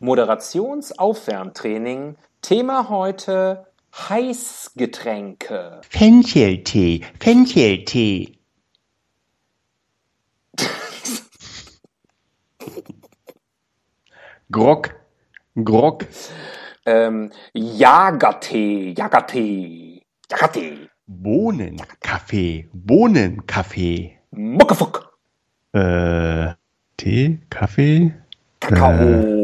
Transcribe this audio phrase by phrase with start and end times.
[0.00, 2.16] Moderationsaufwärmtraining.
[2.42, 5.80] Thema heute Heißgetränke.
[5.88, 8.38] Fencheltee, Fencheltee.
[14.50, 14.90] Grog,
[15.54, 16.06] Grog.
[16.86, 20.88] Ähm, Jagertee, Jagertee, Jagertee.
[21.06, 24.16] Bohnenkaffee, Bohnenkaffee.
[24.30, 25.18] Muckefuck.
[25.72, 26.54] Äh,
[26.96, 28.14] Tee, Kaffee?
[28.60, 28.92] Kakao.
[28.92, 29.39] Äh,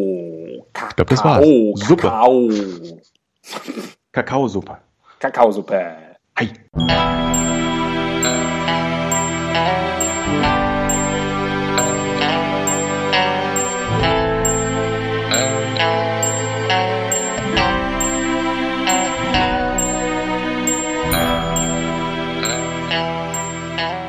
[0.96, 1.04] Kakao.
[1.04, 1.46] glaub, das war's.
[1.86, 2.02] Suppe.
[2.02, 2.50] Kakao.
[4.12, 4.78] Kakaosuppe.
[5.18, 5.96] Kakaosuppe.
[6.38, 6.50] Hi.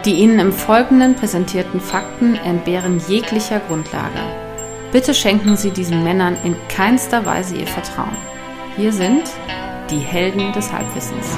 [0.05, 4.47] Die Ihnen im Folgenden präsentierten Fakten entbehren jeglicher Grundlage.
[4.91, 8.16] Bitte schenken Sie diesen Männern in keinster Weise Ihr Vertrauen.
[8.77, 9.23] Hier sind
[9.90, 11.35] die Helden des Halbwissens.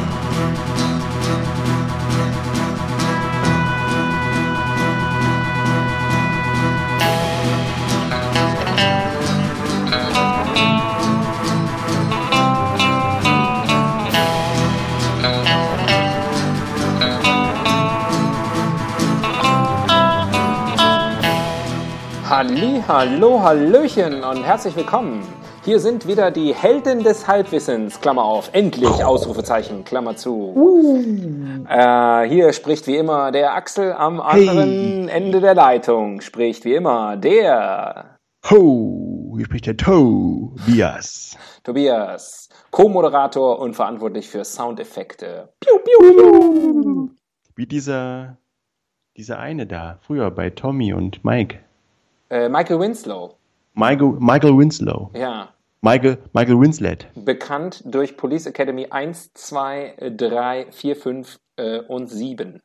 [22.40, 25.28] Halli, hallo, hallöchen und herzlich willkommen.
[25.66, 30.56] Hier sind wieder die Helden des Halbwissens, Klammer auf, endlich, Ausrufezeichen, Klammer zu.
[31.68, 37.18] Äh, hier spricht wie immer der Axel am anderen Ende der Leitung, spricht wie immer
[37.18, 38.18] der
[38.50, 41.38] Ho, hier spricht der Tobias.
[41.66, 45.50] Tobias, Co-Moderator und verantwortlich für Soundeffekte.
[45.60, 47.10] Piu, piu, piu.
[47.58, 48.38] Wie dieser,
[49.18, 51.60] dieser eine da, früher bei Tommy und Mike.
[52.30, 53.36] Äh, Michael Winslow,
[53.74, 55.10] Michael, Michael Winslow.
[55.16, 55.50] ja,
[55.82, 57.08] Michael, Michael Winslet.
[57.16, 62.62] bekannt durch Police Academy 1, 2, 3, 4, 5 äh, und 7.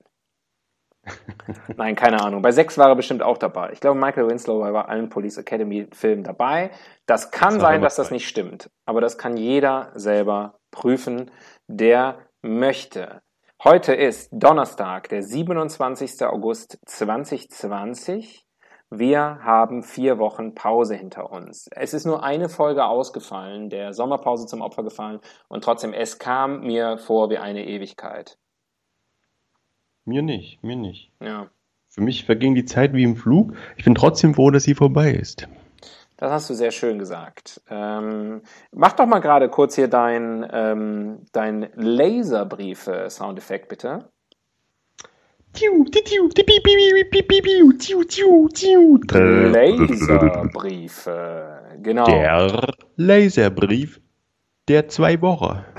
[1.76, 2.42] Nein, keine Ahnung.
[2.42, 3.70] Bei 6 war er bestimmt auch dabei.
[3.72, 6.70] Ich glaube, Michael Winslow war bei allen Police Academy Filmen dabei.
[7.06, 8.70] Das kann Das sein, dass das nicht stimmt.
[8.86, 11.30] Aber das kann jeder selber prüfen,
[11.68, 13.20] der möchte.
[13.62, 16.22] Heute ist Donnerstag, der 27.
[16.24, 18.43] August 2020.
[18.98, 21.68] Wir haben vier Wochen Pause hinter uns.
[21.72, 26.60] Es ist nur eine Folge ausgefallen, der Sommerpause zum Opfer gefallen und trotzdem, es kam
[26.60, 28.38] mir vor wie eine Ewigkeit.
[30.04, 31.12] Mir nicht, mir nicht.
[31.20, 31.48] Ja,
[31.88, 33.54] Für mich verging die Zeit wie im Flug.
[33.76, 35.48] Ich bin trotzdem froh, dass sie vorbei ist.
[36.16, 37.60] das hast du sehr schön gesagt.
[37.68, 44.10] Ähm, mach doch mal gerade kurz hier dein, ähm, dein Laserbriefe-Soundeffekt bitte.
[49.50, 52.06] Laserbriefe, genau.
[52.06, 54.00] Der Laserbrief
[54.68, 55.64] der zwei Wochen.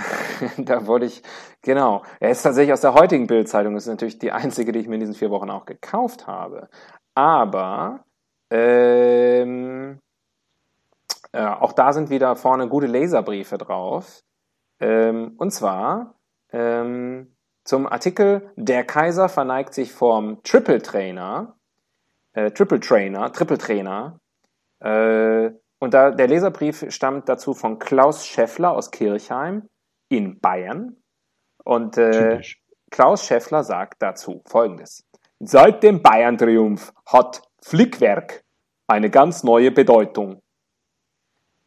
[0.57, 1.21] Da wollte ich,
[1.61, 2.03] genau.
[2.19, 3.73] Er ist tatsächlich aus der heutigen Bildzeitung.
[3.73, 6.67] Das ist natürlich die einzige, die ich mir in diesen vier Wochen auch gekauft habe.
[7.13, 8.03] Aber
[8.49, 9.99] ähm,
[11.31, 14.23] äh, auch da sind wieder vorne gute Laserbriefe drauf.
[14.81, 16.15] Ähm, und zwar
[16.51, 17.34] ähm,
[17.65, 21.57] zum Artikel Der Kaiser verneigt sich vorm Triple Trainer.
[22.33, 24.19] Äh, Triple Trainer, Triple Trainer.
[24.79, 25.49] Äh,
[25.79, 29.67] und da, der Leserbrief stammt dazu von Klaus Schäffler aus Kirchheim
[30.09, 30.95] in Bayern.
[31.63, 32.41] Und äh.
[32.91, 35.03] Klaus Schäffler sagt dazu Folgendes.
[35.39, 38.43] Seit dem Bayern-Triumph hat Flickwerk
[38.87, 40.41] eine ganz neue Bedeutung.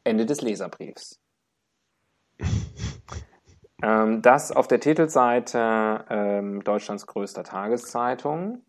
[0.04, 1.20] Ende des Leserbriefs.
[3.82, 8.62] ähm, das auf der Titelseite ähm, Deutschlands größter Tageszeitung.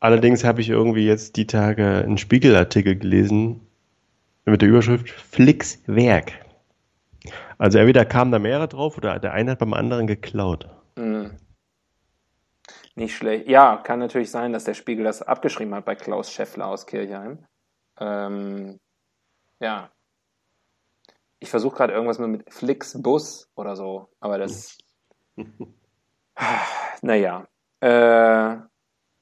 [0.00, 3.66] Allerdings habe ich irgendwie jetzt die Tage einen Spiegelartikel gelesen
[4.44, 6.32] mit der Überschrift Flicks Werk.
[7.56, 10.68] Also entweder kamen da mehrere drauf oder der eine hat beim anderen geklaut.
[10.98, 11.30] Hm.
[12.96, 13.48] Nicht schlecht.
[13.48, 17.44] Ja, kann natürlich sein, dass der Spiegel das abgeschrieben hat bei Klaus Schäffler aus Kirchheim.
[17.98, 18.78] Ähm,
[19.60, 19.90] ja.
[21.44, 24.78] Ich versuche gerade irgendwas mit, Flixbus oder so, aber das.
[27.02, 27.46] naja.
[27.80, 28.56] Äh,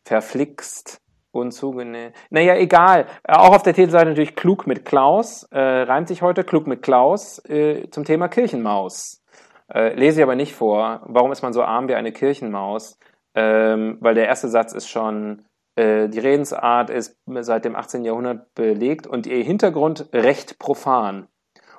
[0.04, 1.02] verflixt,
[1.32, 2.14] unzugenäht.
[2.30, 3.06] Naja, egal.
[3.24, 5.48] Äh, Auch auf der Titelseite natürlich klug mit Klaus.
[5.50, 9.20] Äh, reimt sich heute klug mit Klaus äh, zum Thema Kirchenmaus.
[9.68, 11.02] Äh, lese ich aber nicht vor.
[11.06, 13.00] Warum ist man so arm wie eine Kirchenmaus?
[13.34, 15.44] Ähm, weil der erste Satz ist schon,
[15.74, 18.04] äh, die Redensart ist seit dem 18.
[18.04, 21.26] Jahrhundert belegt und ihr Hintergrund recht profan.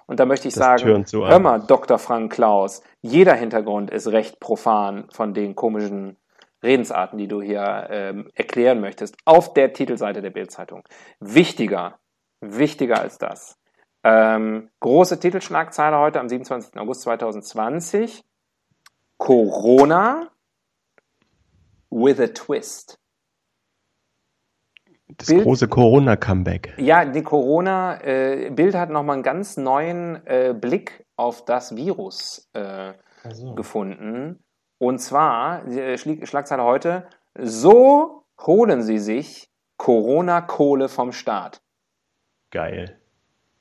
[0.06, 1.98] Und da möchte ich Das sagen, hör mal, Dr.
[1.98, 6.18] Frank Klaus, jeder Hintergrund ist recht profan von den komischen
[6.64, 10.84] Redensarten, die du hier ähm, erklären möchtest, auf der Titelseite der Bildzeitung.
[11.20, 12.00] Wichtiger,
[12.42, 13.58] wichtiger als das.
[14.04, 16.78] Ähm, große Titelschlagzeile heute am 27.
[16.78, 18.24] August 2020.
[19.18, 20.30] Corona
[21.90, 23.00] with a twist.
[25.18, 26.74] Das Bild- große Corona-Comeback.
[26.78, 32.50] Ja, die Corona, äh, Bild hat nochmal einen ganz neuen äh, Blick auf das Virus
[32.54, 32.94] äh,
[33.56, 34.44] gefunden.
[34.80, 37.08] Und zwar, äh, Schli- Schlagzeile heute,
[37.40, 41.62] so holen sie sich Corona-Kohle vom Staat.
[42.52, 43.00] Geil.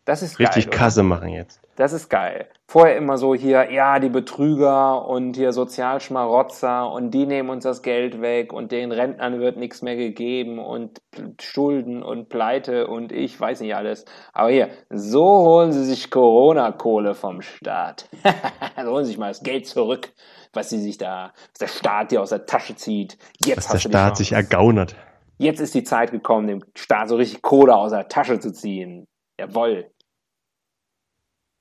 [0.04, 0.69] Das ist Richtig geil.
[0.75, 0.78] oder?
[0.78, 1.62] Kasse machen jetzt.
[1.77, 2.49] Das ist geil.
[2.69, 7.81] Vorher immer so hier, ja, die Betrüger und hier Sozialschmarotzer und die nehmen uns das
[7.83, 11.01] Geld weg und den Rentnern wird nichts mehr gegeben und
[11.41, 14.05] Schulden und Pleite und ich weiß nicht alles.
[14.35, 18.07] Aber hier, so holen sie sich Corona-Kohle vom Staat.
[18.85, 20.13] so holen sie sich mal das Geld zurück,
[20.53, 23.17] was sie sich da, was der Staat dir aus der Tasche zieht.
[23.45, 24.95] Jetzt Dass der Staat sich ergaunert.
[25.39, 29.07] Jetzt ist die Zeit gekommen, dem Staat so richtig Kohle aus der Tasche zu ziehen.
[29.41, 29.91] Jawoll.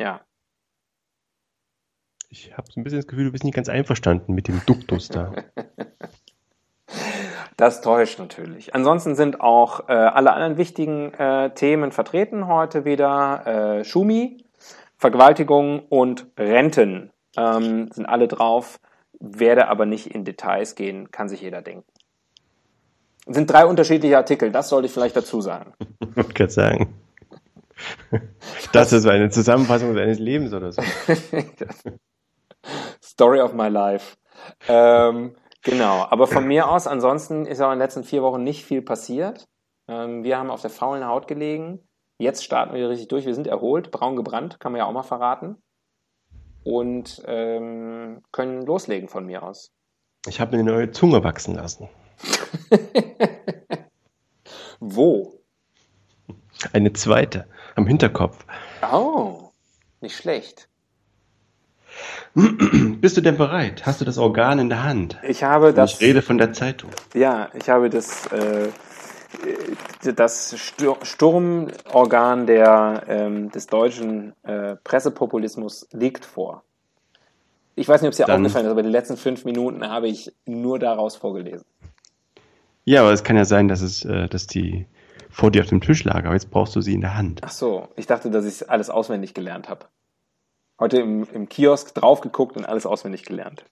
[0.02, 0.22] Ja.
[2.30, 5.10] Ich habe so ein bisschen das Gefühl, du bist nicht ganz einverstanden mit dem Duktus
[5.10, 5.34] da.
[7.58, 8.74] Das täuscht natürlich.
[8.74, 13.78] Ansonsten sind auch äh, alle anderen wichtigen äh, Themen vertreten heute wieder.
[13.82, 14.44] Äh, Schumi,
[14.98, 18.80] Vergewaltigung und Renten ähm, sind alle drauf,
[19.20, 21.86] werde aber nicht in Details gehen, kann sich jeder denken.
[23.28, 25.74] Sind drei unterschiedliche Artikel, das sollte ich vielleicht dazu sagen.
[26.16, 26.96] Ich gerade sagen.
[28.74, 30.82] Das ist eine Zusammenfassung seines Lebens oder so.
[33.04, 34.16] Story of my life.
[34.68, 38.66] Ähm, genau, aber von mir aus, ansonsten ist auch in den letzten vier Wochen nicht
[38.66, 39.48] viel passiert.
[39.88, 41.80] Ähm, wir haben auf der faulen Haut gelegen.
[42.18, 43.26] Jetzt starten wir richtig durch.
[43.26, 45.58] Wir sind erholt, braun gebrannt, kann man ja auch mal verraten.
[46.64, 49.72] Und ähm, können loslegen von mir aus.
[50.28, 51.90] Ich habe mir eine neue Zunge wachsen lassen.
[54.80, 55.42] Wo?
[56.74, 57.48] Eine zweite
[57.82, 58.38] am Hinterkopf.
[58.92, 59.50] Oh,
[60.00, 60.68] nicht schlecht.
[62.34, 63.86] Bist du denn bereit?
[63.86, 65.18] Hast du das Organ in der Hand?
[65.28, 65.94] Ich habe das.
[65.96, 66.90] ich rede von der Zeitung.
[67.14, 68.70] Ja, ich habe das, äh,
[70.16, 76.64] das Stur- Sturmorgan der, ähm, des deutschen äh, Pressepopulismus liegt vor.
[77.76, 80.08] Ich weiß nicht, ob es dir Dann- aufgefallen ist, aber die letzten fünf Minuten habe
[80.08, 81.66] ich nur daraus vorgelesen.
[82.86, 84.86] Ja, aber es kann ja sein, dass es, äh, dass die
[85.32, 87.42] vor dir auf dem Tisch lag, aber jetzt brauchst du sie in der Hand.
[87.44, 89.88] Ach so, ich dachte, dass ich alles auswendig gelernt habe.
[90.80, 93.66] Heute im, im Kiosk drauf geguckt und alles auswendig gelernt.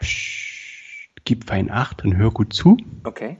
[0.00, 2.76] Psst, gib fein Acht und hör gut zu.
[3.04, 3.38] Okay.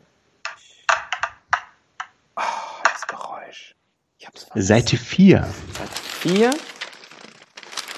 [2.34, 2.42] Ah,
[2.84, 3.74] das Geräusch.
[4.18, 4.66] Ich hab's vergessen.
[4.66, 5.42] Seite 4.
[5.42, 6.50] Seite 4.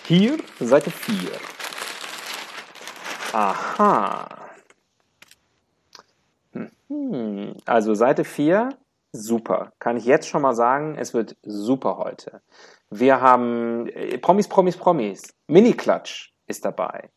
[0.08, 1.31] Hier, Seite 4.
[3.32, 4.28] Aha.
[6.88, 7.54] Mhm.
[7.66, 8.70] Also Seite 4,
[9.16, 9.72] super.
[9.78, 12.40] Kann ich jetzt schon mal sagen, es wird super heute.
[12.90, 15.34] Wir haben äh, Promis, Promis, Promis.
[15.48, 17.10] Mini-Klatsch ist dabei.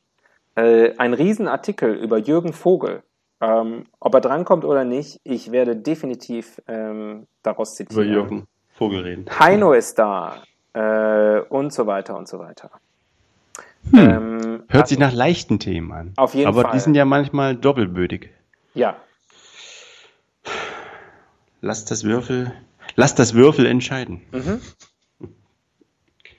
[0.55, 3.03] Äh, ein Riesenartikel über Jürgen Vogel.
[3.41, 8.13] Ähm, ob er drankommt oder nicht, ich werde definitiv ähm, daraus Über zitieren.
[8.13, 9.25] Jürgen Vogel reden.
[9.39, 10.43] Heino ist da
[10.73, 12.71] äh, und so weiter und so weiter.
[13.91, 13.99] Hm.
[13.99, 16.13] Ähm, Hört sich nach leichten Themen an.
[16.17, 16.71] Auf jeden aber Fall.
[16.73, 18.29] die sind ja manchmal doppelbödig.
[18.73, 18.97] Ja,
[21.61, 22.53] Lass das Würfel,
[22.95, 24.21] lass das Würfel entscheiden.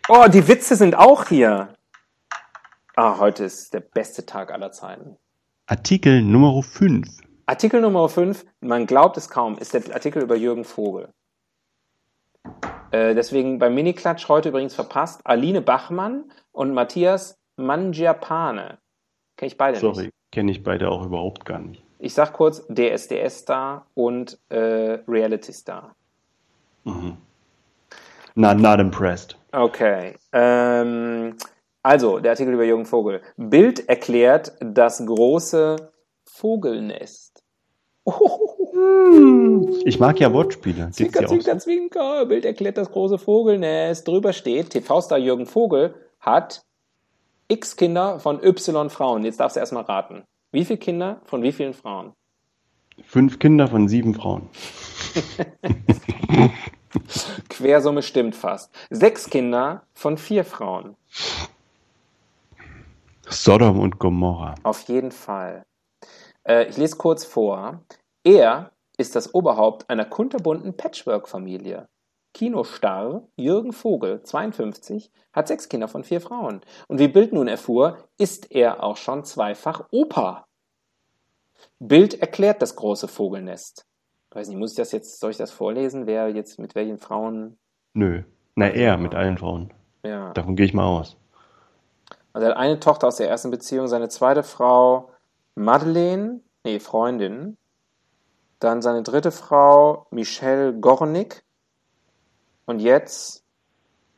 [0.08, 1.74] Oh, die Witze sind auch hier.
[2.96, 5.16] Ah, heute ist der beste Tag aller Zeiten.
[5.66, 7.06] Artikel Nummer 5.
[7.46, 11.12] Artikel Nummer 5, man glaubt es kaum, ist der Artikel über Jürgen Vogel.
[12.90, 18.78] Äh, deswegen beim Mini-Klatsch heute übrigens verpasst Aline Bachmann und Matthias Mangiapane.
[19.36, 19.80] Kenn ich beide nicht.
[19.80, 21.84] Sorry, kenne ich beide auch überhaupt gar nicht.
[22.00, 25.94] Ich sag kurz DSDS-Star und äh, Reality-Star.
[28.34, 29.36] Not, not impressed.
[29.52, 30.16] Okay.
[30.32, 31.36] Ähm,
[31.82, 33.20] also, der Artikel über Jürgen Vogel.
[33.36, 35.90] Bild erklärt das große
[36.24, 37.42] Vogelnest.
[39.84, 40.90] Ich mag ja Wortspiele.
[40.90, 42.26] Zwinker, zwinker, zwinker.
[42.26, 44.08] Bild erklärt das große Vogelnest.
[44.08, 46.64] Drüber steht, TV-Star Jürgen Vogel hat
[47.48, 49.24] x Kinder von y Frauen.
[49.24, 50.24] Jetzt darfst du erstmal raten.
[50.52, 52.12] Wie viele Kinder von wie vielen Frauen?
[53.04, 54.48] Fünf Kinder von sieben Frauen.
[57.48, 58.74] Quersumme stimmt fast.
[58.90, 60.96] Sechs Kinder von vier Frauen.
[63.28, 64.56] Sodom und Gomorra.
[64.64, 65.64] Auf jeden Fall.
[66.44, 67.82] Äh, ich lese kurz vor.
[68.24, 71.88] Er ist das Oberhaupt einer kunterbunten Patchwork-Familie.
[72.32, 76.60] Kinostar Jürgen Vogel, 52, hat sechs Kinder von vier Frauen.
[76.88, 80.46] Und wie Bild nun erfuhr, ist er auch schon zweifach Opa.
[81.78, 83.86] Bild erklärt das große Vogelnest.
[84.30, 86.98] Ich weiß nicht, muss ich das jetzt, soll ich das vorlesen, wer jetzt mit welchen
[86.98, 87.58] Frauen?
[87.94, 88.22] Nö.
[88.54, 89.72] Na, er mit allen Frauen.
[90.04, 90.32] Ja.
[90.32, 91.16] Davon gehe ich mal aus.
[92.32, 95.10] Also er hat eine Tochter aus der ersten Beziehung, seine zweite Frau
[95.54, 97.56] Madeleine, nee, Freundin.
[98.60, 101.42] Dann seine dritte Frau Michelle Gornick.
[102.70, 103.42] Und jetzt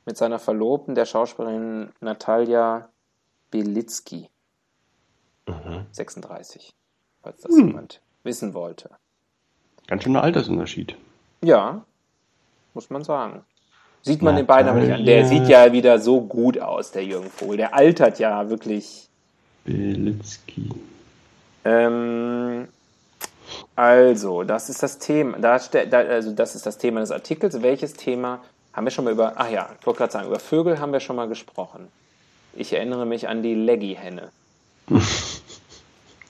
[0.04, 2.90] mit seiner Verlobten, der Schauspielerin Natalia
[3.50, 4.28] Belitsky.
[5.92, 6.74] 36,
[7.22, 7.68] falls das Hm.
[7.68, 8.90] jemand wissen wollte.
[9.86, 10.96] Ganz schöner Altersunterschied.
[11.42, 11.86] Ja,
[12.74, 13.42] muss man sagen.
[14.02, 14.46] Sieht man den Natalia.
[14.46, 15.06] beiden aber nicht an.
[15.06, 17.56] Der sieht ja wieder so gut aus, der Jürgen Vogel.
[17.56, 19.08] Der altert ja wirklich.
[19.64, 20.68] Belitzky.
[21.64, 22.68] Ähm,
[23.76, 25.38] also, das ist das Thema.
[25.38, 27.62] Da, da, also, das ist das Thema des Artikels.
[27.62, 28.40] Welches Thema
[28.72, 29.32] haben wir schon mal über.
[29.36, 31.88] Ach ja, ich wollte gerade sagen, über Vögel haben wir schon mal gesprochen.
[32.54, 34.30] Ich erinnere mich an die Leggy-Henne.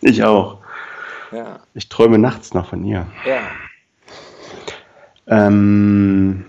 [0.04, 0.58] Ich auch.
[1.30, 3.06] Ja, Ich träume nachts noch von ihr.
[3.24, 3.42] ja.
[5.28, 6.44] Ähm,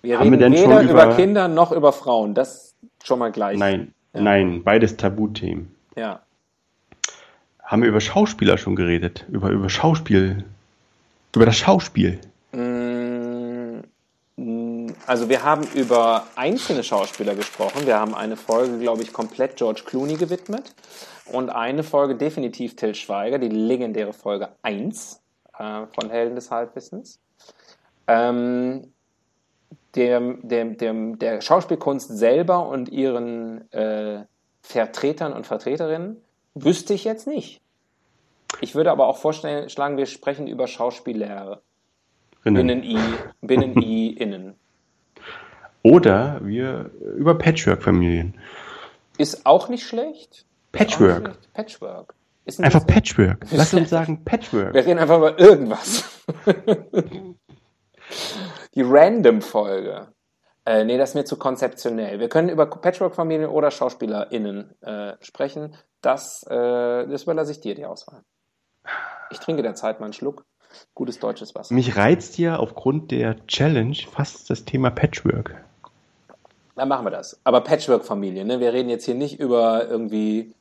[0.00, 2.32] Wir Haben wir reden denn schon weder über, über- Kinder noch über Frauen.
[2.34, 3.58] Das schon mal gleich.
[3.58, 4.22] nein, Ja.
[4.22, 5.74] nein, beides Tabuthemen.
[5.94, 6.20] Ja.
[7.72, 9.24] Haben wir über Schauspieler schon geredet?
[9.30, 10.44] Über, über Schauspiel.
[11.34, 12.20] Über das Schauspiel.
[12.52, 13.80] Mm,
[15.06, 17.86] Also wir haben über einzelne Schauspieler gesprochen.
[17.86, 20.74] Wir haben eine Folge, glaube ich, komplett George Clooney gewidmet
[21.32, 25.22] und eine Folge definitiv Till Schweiger, die legendäre Folge 1
[25.58, 27.20] äh, von Helden des Halbwissens.
[28.06, 28.92] Ähm,
[29.94, 34.24] der, der, der, der Schauspielkunst selber und ihren äh,
[34.60, 36.18] Vertretern und Vertreterinnen
[36.54, 37.60] wüsste ich jetzt nicht.
[38.60, 41.62] Ich würde aber auch vorstellen, schlagen wir sprechen über Schauspieler.
[42.44, 42.66] Rinnen.
[42.66, 42.98] Binnen-I,
[43.40, 44.54] Binnen-I, innen.
[45.82, 48.34] Oder wir über Patchwork-Familien.
[49.18, 50.44] Ist auch nicht schlecht.
[50.72, 51.22] Patchwork.
[51.22, 51.52] Nicht schlecht.
[51.54, 52.14] Patchwork.
[52.44, 53.46] Ist ein Einfach bisschen- Patchwork.
[53.52, 54.74] Lass uns sagen Patchwork.
[54.74, 56.04] Wir reden einfach über irgendwas.
[58.74, 60.11] Die Random-Folge.
[60.64, 62.20] Äh, nee, das ist mir zu konzeptionell.
[62.20, 65.74] Wir können über Patchwork-Familien oder SchauspielerInnen äh, sprechen.
[66.02, 68.22] Das, äh, das überlasse ich dir, die Auswahl.
[69.30, 70.44] Ich trinke derzeit mal einen Schluck.
[70.94, 71.74] Gutes deutsches Wasser.
[71.74, 75.54] Mich reizt ja aufgrund der Challenge fast das Thema Patchwork.
[76.76, 77.38] Dann machen wir das.
[77.44, 78.58] Aber Patchwork-Familie, ne?
[78.58, 80.54] Wir reden jetzt hier nicht über irgendwie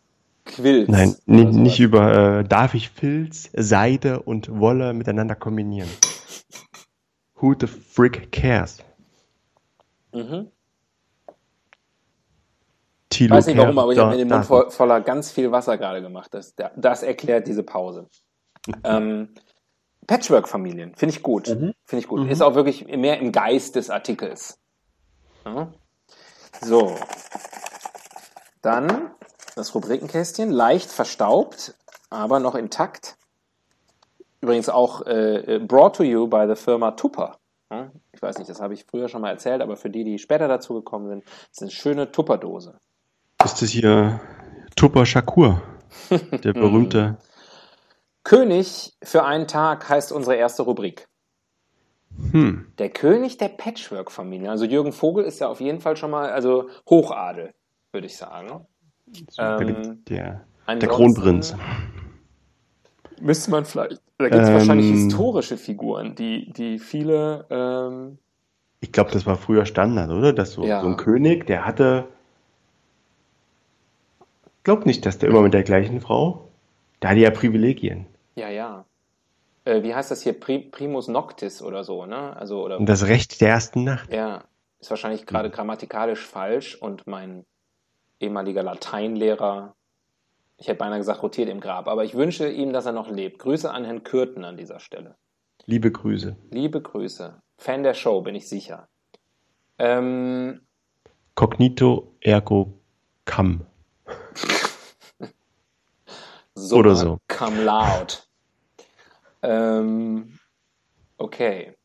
[0.45, 0.89] Quills.
[0.89, 1.55] Nein, oder ni- sowas.
[1.55, 5.89] nicht über äh, darf ich Filz, Seide und Wolle miteinander kombinieren.
[7.35, 8.79] Who the frick cares?
[10.13, 10.51] Mhm.
[13.09, 15.77] Tilo weiß nicht warum, aber ich habe mir den Mund voll, voller ganz viel Wasser
[15.77, 16.33] gerade gemacht.
[16.33, 18.07] Das, das erklärt diese Pause.
[18.83, 19.33] ähm,
[20.07, 21.49] Patchwork-Familien, finde ich gut.
[21.49, 21.73] Mhm.
[21.83, 22.21] Finde ich gut.
[22.21, 22.29] Mhm.
[22.29, 24.59] Ist auch wirklich mehr im Geist des Artikels.
[25.45, 25.71] Ja.
[26.61, 26.95] So.
[28.61, 29.11] Dann
[29.55, 31.75] das Rubrikenkästchen, leicht verstaubt,
[32.09, 33.17] aber noch intakt.
[34.39, 37.37] Übrigens auch äh, brought to you by the Firma Tupper.
[37.71, 37.91] Ja,
[38.21, 40.47] Ich weiß nicht, das habe ich früher schon mal erzählt, aber für die, die später
[40.47, 42.79] dazu gekommen sind, ist eine schöne Tupperdose.
[43.43, 44.21] Ist das hier
[44.75, 45.59] Tupper Shakur?
[46.43, 47.17] Der berühmte.
[48.23, 51.07] König für einen Tag heißt unsere erste Rubrik.
[52.31, 52.71] Hm.
[52.77, 54.51] Der König der Patchwork-Familie.
[54.51, 57.55] Also Jürgen Vogel ist ja auf jeden Fall schon mal, also Hochadel,
[57.91, 58.67] würde ich sagen.
[59.39, 61.55] Ähm, der, der Kronprinz.
[63.19, 63.99] Müsste man vielleicht.
[64.21, 67.45] Da gibt es Ähm, wahrscheinlich historische Figuren, die, die viele.
[67.49, 68.17] Ähm,
[68.81, 70.33] Ich glaube, das war früher Standard, oder?
[70.33, 70.81] Dass so, Ja.
[70.81, 72.07] so ein König, der hatte.
[74.63, 76.47] Glaub nicht, dass der immer mit der gleichen Frau.
[77.01, 78.05] Der hatte ja Privilegien.
[78.35, 78.85] ja, ja.
[79.65, 80.33] Äh, wie heißt das hier?
[80.39, 82.35] Pri Primus Noctis oder so, ne?
[82.35, 82.79] Also, oder.
[82.79, 84.11] Und das Recht der ersten Nacht.
[84.11, 84.43] Ja,
[84.79, 85.53] ist wahrscheinlich gerade Mhm.
[85.53, 87.43] grammatikalisch falsch und mein
[88.19, 89.75] ehemaliger Lateinlehrer,
[90.61, 93.39] ich hätte beinahe gesagt, rotiert im Grab, aber ich wünsche ihm, dass er noch lebt.
[93.39, 95.15] Grüße an Herrn Kürten an dieser Stelle.
[95.65, 96.35] Liebe Grüße.
[96.51, 97.41] Liebe Grüße.
[97.57, 98.87] Fan der Show, bin ich sicher.
[99.79, 100.61] Ähm,
[101.33, 102.79] Cognito ergo
[103.25, 103.65] cam.
[106.53, 107.17] so Oder so.
[107.27, 108.27] Come loud.
[109.41, 110.37] ähm,
[111.17, 111.75] okay.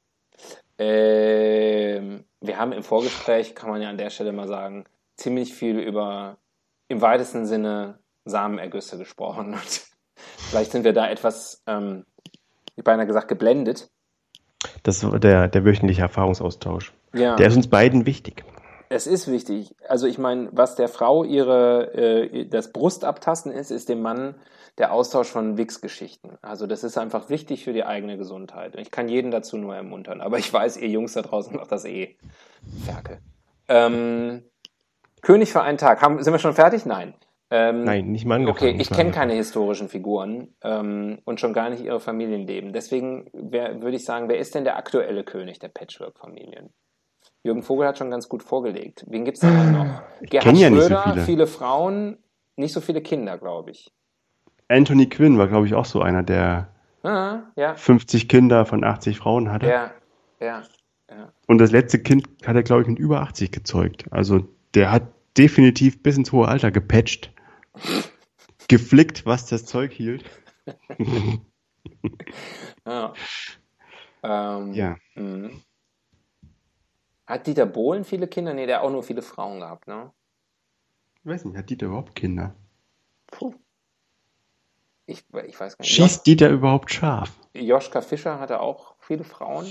[0.77, 4.85] Ähm, wir haben im Vorgespräch, kann man ja an der Stelle mal sagen,
[5.17, 6.37] ziemlich viel über
[6.89, 9.55] im weitesten Sinne Samenergüsse gesprochen.
[9.55, 9.83] Und
[10.51, 12.05] vielleicht sind wir da etwas, ähm,
[12.75, 13.89] ich beinahe gesagt, geblendet.
[14.83, 16.93] Das war der, der wöchentliche Erfahrungsaustausch.
[17.15, 17.37] Ja.
[17.37, 18.45] Der ist uns beiden wichtig.
[18.89, 19.75] Es ist wichtig.
[19.89, 24.37] Also ich meine, was der Frau ihre äh, das Brustabtasten ist, ist dem Mann
[24.79, 26.39] der Austausch von Wix-Geschichten.
[26.43, 28.77] Also das ist einfach wichtig für die eigene Gesundheit.
[28.77, 30.21] Und ich kann jeden dazu nur ermuntern.
[30.21, 32.17] Aber ich weiß, ihr Jungs da draußen macht das eh.
[32.85, 33.19] Ferkel.
[33.69, 34.45] Ähm,
[35.23, 36.03] König für einen Tag.
[36.03, 36.87] Haben, sind wir schon fertig?
[36.87, 37.15] Nein.
[37.51, 38.73] Ähm, Nein, nicht mal angefangen.
[38.75, 42.73] Okay, ich kenne keine historischen Figuren ähm, und schon gar nicht ihre Familienleben.
[42.73, 46.71] Deswegen würde ich sagen, wer ist denn der aktuelle König der Patchwork-Familien?
[47.45, 49.05] Jürgen Vogel hat schon ganz gut vorgelegt.
[49.09, 50.03] Wen gibt's da noch?
[50.23, 51.25] Gerhard kenn ja nicht so Schröder, viele.
[51.25, 52.19] viele Frauen,
[52.57, 53.93] nicht so viele Kinder, glaube ich.
[54.69, 56.69] Anthony Quinn war, glaube ich, auch so einer, der
[57.05, 59.69] Ah, ja, 50 Kinder von 80 Frauen hatte.
[59.69, 59.93] ja,
[60.41, 60.63] ja,
[61.09, 61.33] ja.
[61.47, 64.07] Und das letzte Kind hat er, glaube ich, mit über 80 gezeugt.
[64.11, 64.41] Also
[64.75, 65.05] der hat
[65.39, 67.33] definitiv bis ins hohe Alter gepatcht,
[68.69, 70.25] geflickt, was das Zeug hielt.
[72.87, 73.13] ja.
[74.23, 74.97] Ähm, Ja.
[75.15, 75.63] mhm.
[77.27, 78.55] Hat Dieter Bohlen viele Kinder?
[78.55, 80.13] Nee, der hat auch nur viele Frauen gehabt, ne?
[81.17, 82.55] Ich weiß nicht, hat Dieter überhaupt Kinder?
[83.27, 83.55] Puh.
[85.07, 85.93] Ich, ich weiß gar nicht.
[85.93, 87.33] Schießt Dieter überhaupt scharf?
[87.55, 89.67] Josch, Joschka Fischer hatte auch viele Frauen.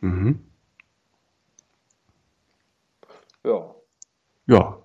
[0.00, 0.44] Mhm.
[3.44, 3.74] Ja,
[4.46, 4.82] Ja,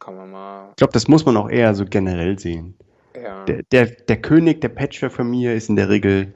[0.00, 0.70] kann man mal.
[0.70, 2.76] ich glaube, das muss man auch eher so generell sehen.
[3.14, 3.44] Ja.
[3.44, 6.34] Der, der, der König der Patchwork-Familie ist in der Regel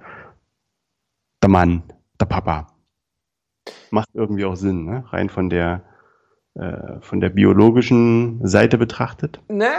[1.43, 1.83] der Mann,
[2.21, 2.69] der Papa.
[3.91, 5.05] Macht irgendwie auch Sinn, ne?
[5.09, 5.85] Rein von der,
[6.55, 9.41] äh, von der biologischen Seite betrachtet.
[9.49, 9.73] Na,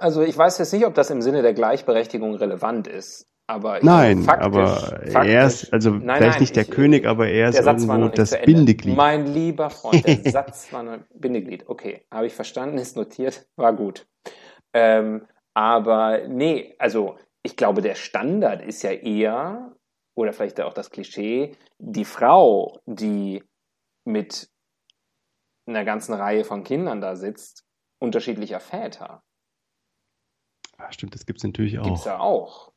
[0.00, 3.26] also ich weiß jetzt nicht, ob das im Sinne der Gleichberechtigung relevant ist.
[3.46, 6.70] Aber ich- Nein, faktisch, aber faktisch, er ist, also Nein, vielleicht nein, nicht der ich-
[6.70, 8.30] König, aber er ist irgendwo das.
[8.42, 8.96] Bindeglied.
[8.96, 11.68] Mein lieber Freund, der Satz war noch Bindeglied.
[11.68, 14.06] Okay, habe ich verstanden, ist notiert, war gut.
[14.72, 19.76] Ähm, aber nee, also ich glaube, der Standard ist ja eher,
[20.16, 23.44] oder vielleicht auch das Klischee, die Frau, die
[24.06, 24.48] mit
[25.66, 27.64] einer ganzen Reihe von Kindern da sitzt,
[28.00, 29.22] unterschiedlicher Väter.
[30.78, 32.06] Ah, stimmt, das gibt's natürlich Gibt's auch.
[32.06, 32.72] ja auch.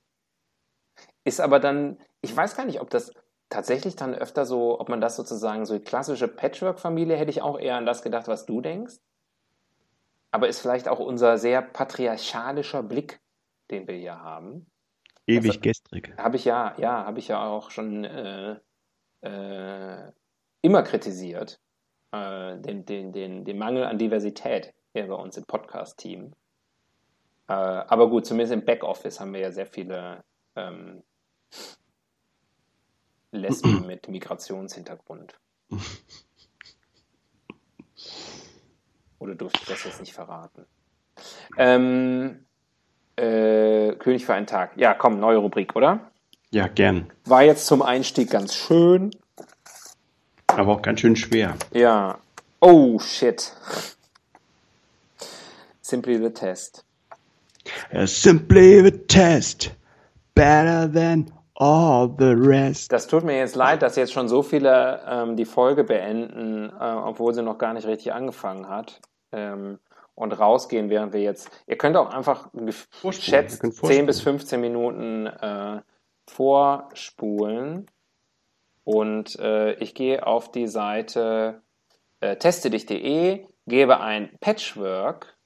[1.27, 3.11] Ist aber dann, ich weiß gar nicht, ob das
[3.49, 7.59] tatsächlich dann öfter so, ob man das sozusagen so die klassische Patchwork-Familie, hätte ich auch
[7.59, 8.95] eher an das gedacht, was du denkst.
[10.31, 13.19] Aber ist vielleicht auch unser sehr patriarchalischer Blick,
[13.71, 14.67] den wir hier haben.
[15.25, 16.13] Ewig Also- gestrig.
[16.17, 18.55] Habe ich ja, ja, habe ich ja auch schon äh,
[19.19, 20.11] äh,
[20.61, 21.59] immer kritisiert,
[22.13, 26.31] äh, den, den, den, den Mangel an Diversität hier bei uns im Podcast-Team.
[27.49, 30.23] Äh, aber gut, zumindest im Backoffice haben wir ja sehr viele
[30.55, 31.03] ähm,
[33.31, 35.33] Lesben mit Migrationshintergrund.
[39.19, 40.65] Oder durfte ich das jetzt nicht verraten?
[41.57, 42.45] Ähm,
[43.15, 44.77] äh, König für einen Tag.
[44.77, 46.11] Ja, komm, neue Rubrik, oder?
[46.51, 47.11] Ja, gern.
[47.25, 49.11] War jetzt zum Einstieg ganz schön.
[50.47, 51.55] Aber auch ganz schön schwer.
[51.73, 52.19] Ja.
[52.59, 53.53] Oh, shit.
[55.81, 56.85] Simply the test.
[58.05, 59.71] Simply the test.
[60.35, 62.91] Better than all the rest.
[62.91, 66.83] Das tut mir jetzt leid, dass jetzt schon so viele ähm, die Folge beenden, äh,
[66.83, 69.01] obwohl sie noch gar nicht richtig angefangen hat.
[69.31, 69.79] Ähm,
[70.13, 71.51] und rausgehen, während wir jetzt.
[71.67, 72.49] Ihr könnt auch einfach
[73.03, 74.05] geschätzt Ihr könnt 10 vorspulen.
[74.07, 75.81] bis 15 Minuten äh,
[76.25, 77.85] vorspulen.
[78.83, 81.61] Und äh, ich gehe auf die Seite
[82.19, 85.37] äh, testedich.de, gebe ein Patchwork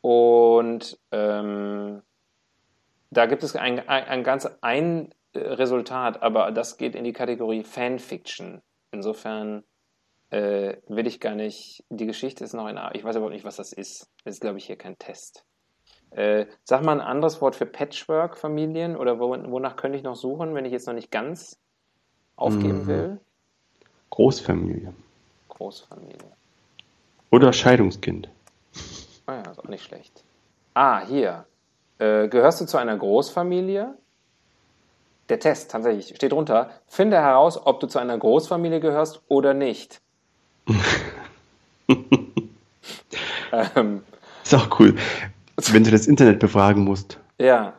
[0.00, 2.02] und ähm,
[3.10, 7.64] da gibt es ein, ein, ein ganz ein Resultat, aber das geht in die Kategorie
[7.64, 8.62] Fanfiction.
[8.92, 9.64] Insofern
[10.30, 11.84] äh, will ich gar nicht.
[11.90, 12.78] Die Geschichte ist noch in.
[12.92, 14.10] Ich weiß überhaupt nicht, was das ist.
[14.24, 15.44] Das ist, glaube ich, hier kein Test.
[16.10, 20.54] Äh, sag mal ein anderes Wort für Patchwork-Familien oder wo, wonach könnte ich noch suchen,
[20.54, 21.58] wenn ich jetzt noch nicht ganz
[22.36, 22.86] aufgeben Mhm.
[22.86, 23.20] will?
[24.10, 24.94] Großfamilie.
[25.48, 26.18] Großfamilie.
[27.30, 28.28] Oder Scheidungskind.
[29.26, 30.22] Ah ja, ist auch nicht schlecht.
[30.74, 31.46] Ah, hier.
[31.98, 33.96] Äh, gehörst du zu einer Großfamilie?
[35.28, 36.70] Der Test tatsächlich steht drunter.
[36.86, 40.00] Finde heraus, ob du zu einer Großfamilie gehörst oder nicht.
[43.76, 44.02] ähm,
[44.42, 44.94] Ist auch cool.
[45.56, 47.74] Wenn du das Internet befragen musst, ja,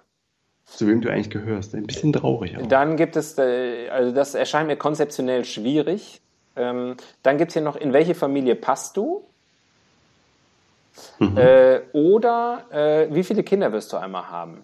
[0.65, 1.75] zu wem du eigentlich gehörst.
[1.75, 2.67] Ein bisschen traurig auch.
[2.67, 6.21] dann gibt es, äh, also das erscheint mir konzeptionell schwierig.
[6.55, 9.23] Ähm, dann gibt es hier noch, in welche Familie passt du?
[11.19, 11.37] Mhm.
[11.37, 14.63] Äh, oder äh, wie viele Kinder wirst du einmal haben?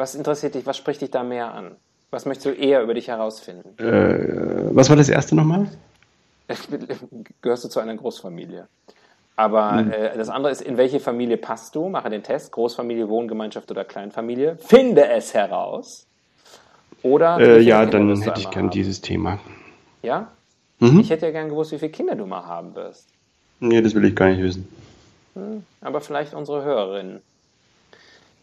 [0.00, 1.76] Was interessiert dich, was spricht dich da mehr an?
[2.10, 3.76] Was möchtest du eher über dich herausfinden?
[3.78, 5.68] Äh, was war das erste nochmal?
[7.42, 8.66] Gehörst du zu einer Großfamilie?
[9.36, 9.92] Aber Mhm.
[9.92, 11.90] äh, das andere ist, in welche Familie passt du?
[11.90, 12.50] Mache den Test.
[12.50, 14.56] Großfamilie, Wohngemeinschaft oder Kleinfamilie.
[14.56, 16.06] Finde es heraus.
[17.02, 18.70] Oder Äh, ja, dann hätte ich gern haben?
[18.70, 19.38] dieses Thema.
[20.02, 20.28] Ja?
[20.78, 21.00] Mhm.
[21.00, 23.06] Ich hätte ja gern gewusst, wie viele Kinder du mal haben wirst.
[23.60, 24.66] Nee, das will ich gar nicht wissen.
[25.82, 27.20] Aber vielleicht unsere Hörerinnen.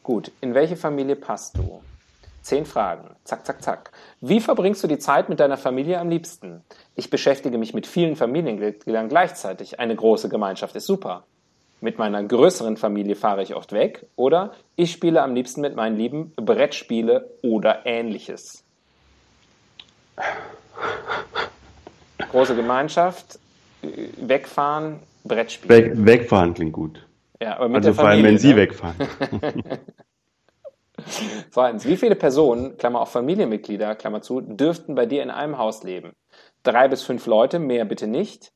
[0.07, 1.81] Gut, in welche Familie passt du?
[2.41, 3.09] Zehn Fragen.
[3.25, 3.91] Zack, zack, zack.
[4.21, 6.63] Wie verbringst du die Zeit mit deiner Familie am liebsten?
[6.95, 9.81] Ich beschäftige mich mit vielen Familiengliedern gleichzeitig.
[9.81, 11.25] Eine große Gemeinschaft ist super.
[11.81, 14.05] Mit meiner größeren Familie fahre ich oft weg.
[14.15, 18.63] Oder ich spiele am liebsten mit meinen Lieben Brettspiele oder ähnliches.
[22.31, 23.39] große Gemeinschaft,
[23.81, 25.69] äh, wegfahren, Brettspiel.
[25.69, 27.06] Weg, wegfahren klingt gut.
[27.41, 28.57] Ja, aber mit Also der vor allem, wenn Sie ne?
[28.57, 28.95] wegfahren.
[31.51, 35.83] Zweitens, wie viele Personen, Klammer auf Familienmitglieder, Klammer zu, dürften bei dir in einem Haus
[35.83, 36.13] leben?
[36.63, 38.51] Drei bis fünf Leute, mehr bitte nicht.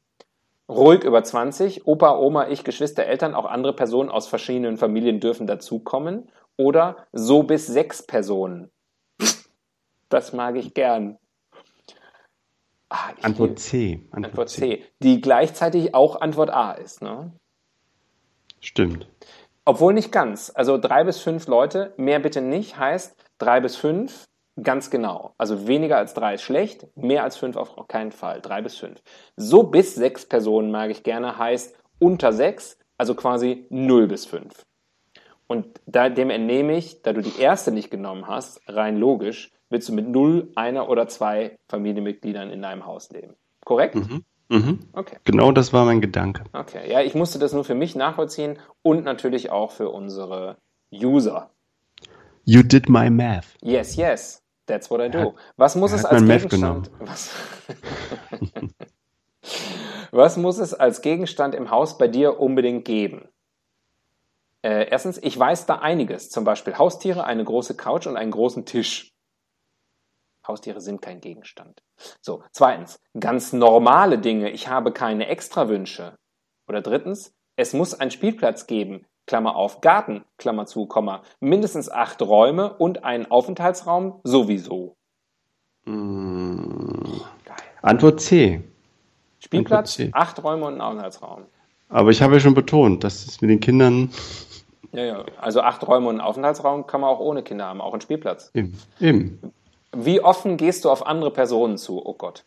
[0.68, 5.46] Ruhig über 20, Opa, Oma, ich, Geschwister, Eltern, auch andere Personen aus verschiedenen Familien dürfen
[5.46, 6.32] dazukommen.
[6.58, 8.72] Oder so bis sechs Personen.
[10.10, 11.18] Das mag ich gern.
[12.90, 14.06] Ah, ich Antwort C.
[14.12, 17.02] Antwort C, die gleichzeitig auch Antwort A ist.
[17.02, 17.32] Ne?
[18.62, 19.08] Stimmt.
[19.66, 20.52] Obwohl nicht ganz.
[20.54, 24.28] Also drei bis fünf Leute, mehr bitte nicht, heißt drei bis fünf
[24.62, 25.34] ganz genau.
[25.38, 28.42] Also weniger als drei ist schlecht, mehr als fünf auf keinen Fall.
[28.42, 29.02] Drei bis fünf.
[29.36, 34.66] So bis sechs Personen mag ich gerne, heißt unter sechs, also quasi null bis fünf.
[35.48, 39.90] Und da, dem entnehme ich, da du die erste nicht genommen hast, rein logisch, willst
[39.90, 43.36] du mit null, einer oder zwei Familienmitgliedern in deinem Haus leben.
[43.66, 43.96] Korrekt?
[43.96, 44.24] Mhm.
[44.52, 44.80] Mhm.
[44.94, 45.16] Okay.
[45.24, 46.44] Genau das war mein Gedanke.
[46.52, 50.58] Okay, ja, ich musste das nur für mich nachvollziehen und natürlich auch für unsere
[50.94, 51.52] User.
[52.44, 53.46] You did my math.
[53.62, 55.20] Yes, yes, that's what I do.
[55.20, 56.92] hat- Was muss es als Gegenstand?
[57.00, 57.30] Was,
[60.12, 63.30] was muss es als Gegenstand im Haus bei dir unbedingt geben?
[64.64, 68.66] Äh, erstens, ich weiß da einiges, zum Beispiel Haustiere, eine große Couch und einen großen
[68.66, 69.11] Tisch.
[70.48, 71.82] Haustiere sind kein Gegenstand.
[72.22, 74.50] So, zweitens, ganz normale Dinge.
[74.50, 76.18] Ich habe keine Extrawünsche.
[76.68, 79.06] Oder drittens, es muss einen Spielplatz geben.
[79.28, 84.96] Klammer auf, Garten, Klammer zu, Komma, mindestens acht Räume und einen Aufenthaltsraum sowieso.
[85.86, 87.04] Mm.
[87.46, 87.58] Geil.
[87.82, 88.64] Antwort C.
[89.40, 90.20] Spielplatz, Antwort C.
[90.20, 91.46] acht Räume und einen Aufenthaltsraum.
[91.90, 94.12] Aber ich habe ja schon betont, dass es mit den Kindern
[94.92, 95.26] Ja, ja.
[95.40, 98.52] Also acht Räume und einen Aufenthaltsraum kann man auch ohne Kinder haben, auch einen Spielplatz.
[98.54, 99.40] eben, eben.
[99.92, 102.06] Wie offen gehst du auf andere Personen zu?
[102.06, 102.44] Oh Gott.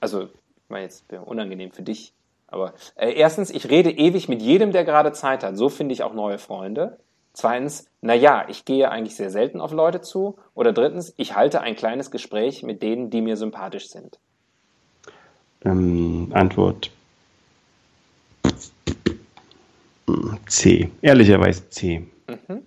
[0.00, 0.30] Also, ich
[0.68, 2.12] meine jetzt wäre unangenehm für dich.
[2.48, 5.56] Aber äh, erstens, ich rede ewig mit jedem, der gerade Zeit hat.
[5.56, 6.98] So finde ich auch neue Freunde.
[7.32, 10.38] Zweitens, naja, ich gehe eigentlich sehr selten auf Leute zu.
[10.54, 14.18] Oder drittens, ich halte ein kleines Gespräch mit denen, die mir sympathisch sind.
[15.64, 16.90] Ähm, Antwort
[20.46, 20.90] C.
[21.02, 22.06] Ehrlicherweise C.
[22.28, 22.62] Mhm.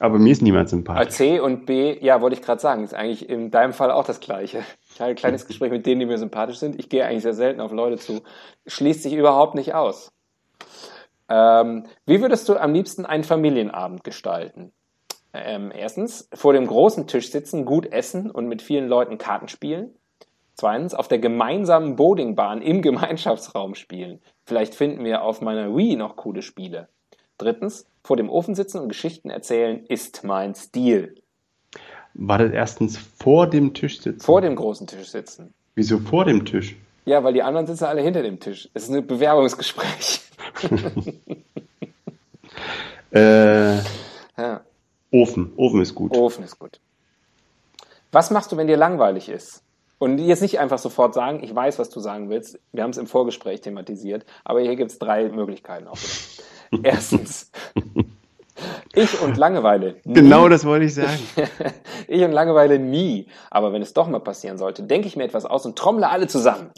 [0.00, 1.14] Aber mir ist niemand sympathisch.
[1.14, 4.18] C und B, ja, wollte ich gerade sagen, ist eigentlich in deinem Fall auch das
[4.18, 4.64] Gleiche.
[4.94, 6.80] Ich habe ein kleines Gespräch mit denen, die mir sympathisch sind.
[6.80, 8.22] Ich gehe eigentlich sehr selten auf Leute zu.
[8.66, 10.10] Schließt sich überhaupt nicht aus.
[11.28, 14.72] Ähm, wie würdest du am liebsten einen Familienabend gestalten?
[15.34, 19.94] Ähm, erstens, vor dem großen Tisch sitzen, gut essen und mit vielen Leuten Karten spielen.
[20.54, 24.20] Zweitens, auf der gemeinsamen Bowlingbahn im Gemeinschaftsraum spielen.
[24.44, 26.88] Vielleicht finden wir auf meiner Wii noch coole Spiele.
[27.36, 31.14] Drittens, vor dem Ofen sitzen und Geschichten erzählen ist mein Stil.
[32.14, 34.20] War das erstens vor dem Tisch sitzen?
[34.20, 35.54] Vor dem großen Tisch sitzen.
[35.76, 36.74] Wieso vor dem Tisch?
[37.04, 38.68] Ja, weil die anderen sitzen alle hinter dem Tisch.
[38.74, 40.22] Es ist ein Bewerbungsgespräch.
[43.12, 43.76] Äh,
[44.36, 44.60] Ja,
[45.12, 45.52] Ofen.
[45.56, 46.16] Ofen ist gut.
[46.16, 46.80] Ofen ist gut.
[48.10, 49.62] Was machst du, wenn dir langweilig ist?
[49.98, 52.58] Und jetzt nicht einfach sofort sagen, ich weiß, was du sagen willst.
[52.72, 56.44] Wir haben es im Vorgespräch thematisiert, aber hier gibt es drei Möglichkeiten auch wieder.
[56.82, 57.50] Erstens,
[58.92, 59.96] ich und Langeweile.
[60.04, 60.14] nie.
[60.14, 61.18] Genau das wollte ich sagen.
[62.08, 63.28] ich und Langeweile nie.
[63.50, 66.26] Aber wenn es doch mal passieren sollte, denke ich mir etwas aus und trommle alle
[66.26, 66.70] zusammen.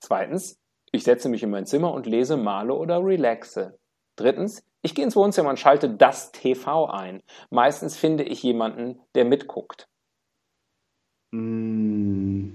[0.00, 0.58] Zweitens,
[0.92, 3.78] ich setze mich in mein Zimmer und lese, male oder relaxe.
[4.16, 7.22] Drittens, ich gehe ins Wohnzimmer und schalte das TV ein.
[7.50, 9.86] Meistens finde ich jemanden, der mitguckt.
[11.32, 12.48] Mm,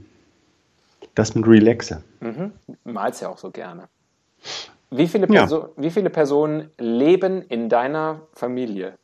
[1.14, 2.04] Das mit Relaxer.
[2.20, 2.54] Mhm.
[2.84, 3.88] Malst ja auch so gerne.
[4.92, 5.42] Wie viele, Ja.
[5.42, 8.98] Perso wie viele Personen leben in deiner Familie?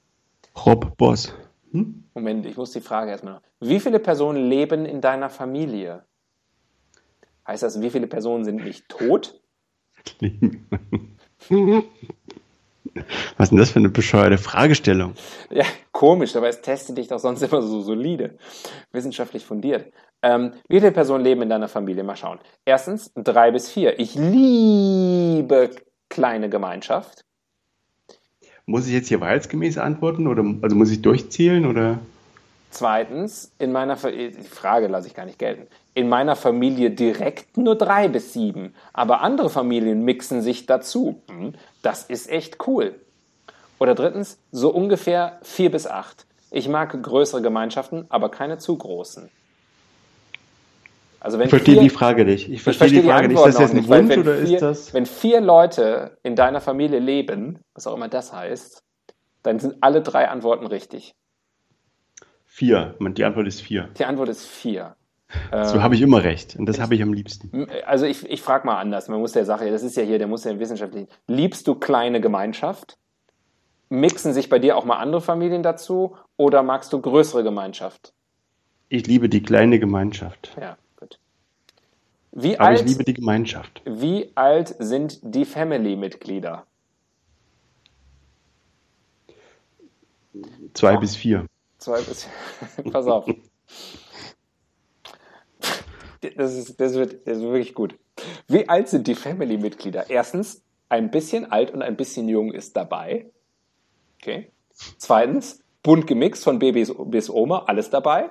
[0.65, 1.33] Rob Boss.
[1.71, 2.03] Hm?
[2.13, 3.41] Moment, ich muss die Frage erstmal noch.
[3.59, 6.03] Wie viele Personen leben in deiner Familie?
[7.47, 9.39] Heißt das, wie viele Personen sind nicht tot?
[13.37, 15.13] Was ist denn das für eine bescheuerte Fragestellung?
[15.49, 18.37] Ja, komisch, aber es testet dich doch sonst immer so solide.
[18.91, 19.91] Wissenschaftlich fundiert.
[20.23, 22.03] Ähm, wie viele Personen leben in deiner Familie?
[22.03, 22.39] Mal schauen.
[22.65, 23.99] Erstens, drei bis vier.
[23.99, 25.71] Ich liebe
[26.09, 27.25] kleine Gemeinschaft.
[28.65, 31.99] Muss ich jetzt hier wahrheitsgemäß antworten oder also muss ich durchzählen oder?
[32.69, 35.67] Zweitens, in meiner Fa die Frage lasse ich gar nicht gelten.
[35.93, 41.21] In meiner Familie direkt nur drei bis sieben, aber andere Familien mixen sich dazu.
[41.29, 42.95] Hm, Das ist echt cool.
[43.79, 46.25] Oder drittens, so ungefähr vier bis acht.
[46.51, 49.29] Ich mag größere Gemeinschaften, aber keine zu großen.
[51.23, 52.47] Also wenn Ich verstehe vier- die Frage nicht.
[52.47, 53.37] Ich ich verstehe die Frage nicht.
[53.37, 54.93] Antwort Ist das jetzt ein nicht, Wunsch oder vier, ist das?
[54.93, 58.83] Wenn vier Leute in deiner Familie leben, was auch immer das heißt,
[59.43, 61.13] dann sind alle drei Antworten richtig.
[62.45, 62.95] Vier.
[62.99, 63.89] Die Antwort ist vier.
[63.97, 64.95] Die Antwort ist vier.
[65.63, 66.55] So Ähm, habe ich immer recht.
[66.57, 67.67] Und das habe ich am liebsten.
[67.85, 69.07] Also ich, ich frage mal anders.
[69.07, 71.07] Man muss der Sache, das ist ja hier, der muss ja wissenschaftlich.
[71.27, 72.97] Liebst du kleine Gemeinschaft?
[73.89, 76.15] Mixen sich bei dir auch mal andere Familien dazu?
[76.35, 78.11] Oder magst du größere Gemeinschaft?
[78.89, 80.51] Ich liebe die kleine Gemeinschaft.
[80.59, 80.77] Ja.
[82.31, 83.81] Wie Aber alt, ich liebe die Gemeinschaft.
[83.85, 86.65] wie alt sind die Family-Mitglieder?
[90.73, 91.45] Zwei bis vier.
[91.77, 92.27] Zwei bis.
[92.91, 93.25] Pass auf.
[96.37, 97.97] Das, ist, das, wird, das wird wirklich gut.
[98.47, 100.09] Wie alt sind die Family-Mitglieder?
[100.09, 103.31] Erstens, ein bisschen alt und ein bisschen jung ist dabei.
[104.21, 104.51] Okay.
[104.97, 108.29] Zweitens, bunt gemixt von Babys bis Oma, alles dabei.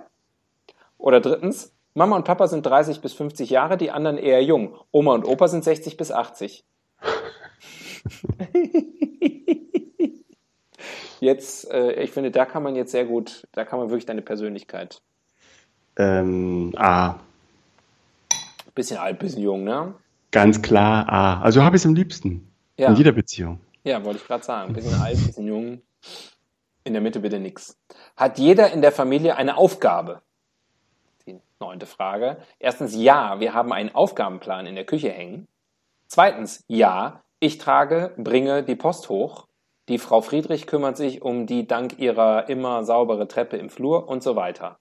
[0.96, 4.76] Oder drittens, Mama und Papa sind 30 bis 50 Jahre, die anderen eher jung.
[4.92, 6.64] Oma und Opa sind 60 bis 80.
[11.20, 14.22] Jetzt, äh, ich finde, da kann man jetzt sehr gut, da kann man wirklich deine
[14.22, 15.02] Persönlichkeit.
[15.96, 17.16] Ähm, A.
[18.74, 19.94] Bisschen alt, bisschen jung, ne?
[20.30, 21.42] Ganz klar A.
[21.42, 22.50] Also habe ich es am liebsten.
[22.78, 23.60] Ja, In jeder Beziehung.
[23.84, 24.72] ja wollte ich gerade sagen.
[24.72, 25.82] Bisschen alt, bisschen jung.
[26.84, 27.76] In der Mitte bitte nix.
[28.16, 30.22] Hat jeder in der Familie eine Aufgabe?
[31.60, 32.38] Neunte Frage.
[32.58, 35.46] Erstens, ja, wir haben einen Aufgabenplan in der Küche hängen.
[36.06, 39.46] Zweitens, ja, ich trage, bringe die Post hoch.
[39.88, 44.22] Die Frau Friedrich kümmert sich um die dank ihrer immer saubere Treppe im Flur und
[44.22, 44.78] so weiter.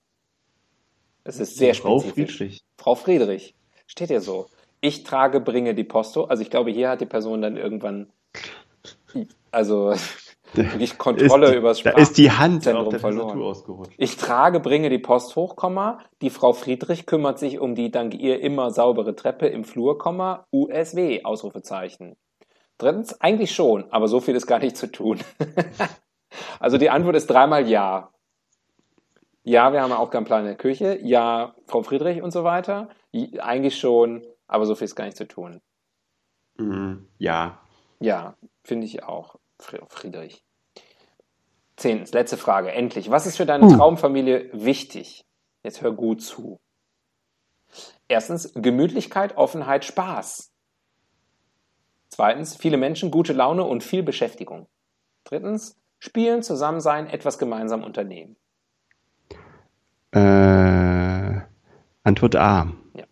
[1.26, 2.38] Es ist sehr Frau spezifisch.
[2.38, 2.64] Friedrich.
[2.78, 3.56] Frau Friedrich.
[3.86, 4.48] Steht ja so.
[4.82, 6.26] Ich trage, bringe die Posto.
[6.26, 8.10] Also ich glaube, hier hat die Person dann irgendwann,
[9.52, 9.94] also
[10.54, 13.42] wirklich Kontrolle über das Da ist die Hand auf der verloren.
[13.42, 13.94] Ausgerutscht.
[13.98, 16.00] Ich trage, bringe die Post hoch, Komma.
[16.22, 20.46] Die Frau Friedrich kümmert sich um die dank ihr immer saubere Treppe im Flur, Komma.
[20.52, 22.16] USW, Ausrufezeichen.
[22.78, 25.20] Drittens, eigentlich schon, aber so viel ist gar nicht zu tun.
[26.60, 28.10] also die Antwort ist dreimal ja.
[29.44, 31.00] Ja, wir haben einen Aufgabenplan in der Küche.
[31.02, 32.90] Ja, Frau Friedrich und so weiter.
[33.40, 35.62] Eigentlich schon, aber so viel ist gar nicht zu tun.
[36.58, 37.08] Mhm.
[37.18, 37.60] Ja.
[38.00, 40.44] Ja, finde ich auch, Friedrich.
[41.76, 43.10] Zehntens, letzte Frage, endlich.
[43.10, 43.76] Was ist für deine Uh.
[43.76, 45.26] Traumfamilie wichtig?
[45.64, 46.60] Jetzt hör gut zu.
[48.08, 50.52] Erstens, Gemütlichkeit, Offenheit, Spaß.
[52.10, 54.68] Zweitens, viele Menschen, gute Laune und viel Beschäftigung.
[55.24, 58.36] Drittens, Spielen, Zusammensein, etwas gemeinsam unternehmen.
[60.12, 61.42] Äh,
[62.04, 62.74] Antwort A.
[62.96, 63.06] Ja.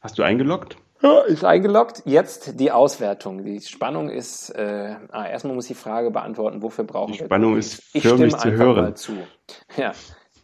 [0.00, 0.76] Hast du eingeloggt?
[1.02, 2.02] Ja, ist eingeloggt.
[2.04, 3.44] Jetzt die Auswertung.
[3.44, 7.26] Die Spannung ist, äh, ah, erstmal muss ich die Frage beantworten, wofür brauchen Die wir
[7.26, 8.84] Spannung ist Ich förmlich stimme zu einfach hören.
[8.84, 9.16] mal zu.
[9.76, 9.92] Ja.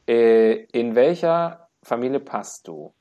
[0.08, 2.94] Äh, in welcher Familie passt du?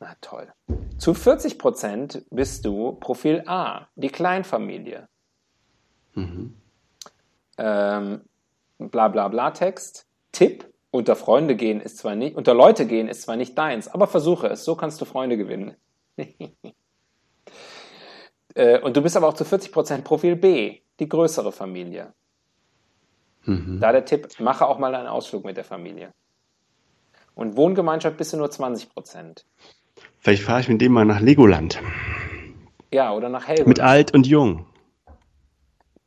[0.00, 0.52] Na toll.
[0.98, 5.08] Zu 40 Prozent bist du Profil A, die Kleinfamilie.
[6.14, 6.54] Mhm.
[7.56, 8.20] Ähm,
[8.78, 10.06] bla bla bla Text.
[10.32, 14.06] Tipp, unter Freunde gehen ist zwar nicht, unter Leute gehen ist zwar nicht deins, aber
[14.06, 15.74] versuche es, so kannst du Freunde gewinnen.
[18.54, 22.12] äh, und du bist aber auch zu 40% Profil B, die größere Familie.
[23.44, 23.78] Mhm.
[23.80, 26.12] Da der Tipp, mache auch mal einen Ausflug mit der Familie.
[27.34, 29.44] Und Wohngemeinschaft bist du nur 20%.
[30.18, 31.80] Vielleicht fahre ich mit dem mal nach Legoland.
[32.92, 33.68] Ja, oder nach Helgoland.
[33.68, 34.66] Mit alt und jung.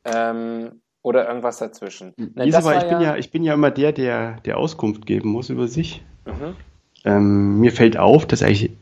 [0.04, 2.14] Ähm, oder irgendwas dazwischen.
[2.16, 5.68] War ich bin ja, ich bin ja immer der, der, der Auskunft geben muss über
[5.68, 6.04] sich.
[6.26, 6.56] Mhm.
[7.04, 8.72] Ähm, mir fällt auf, dass eigentlich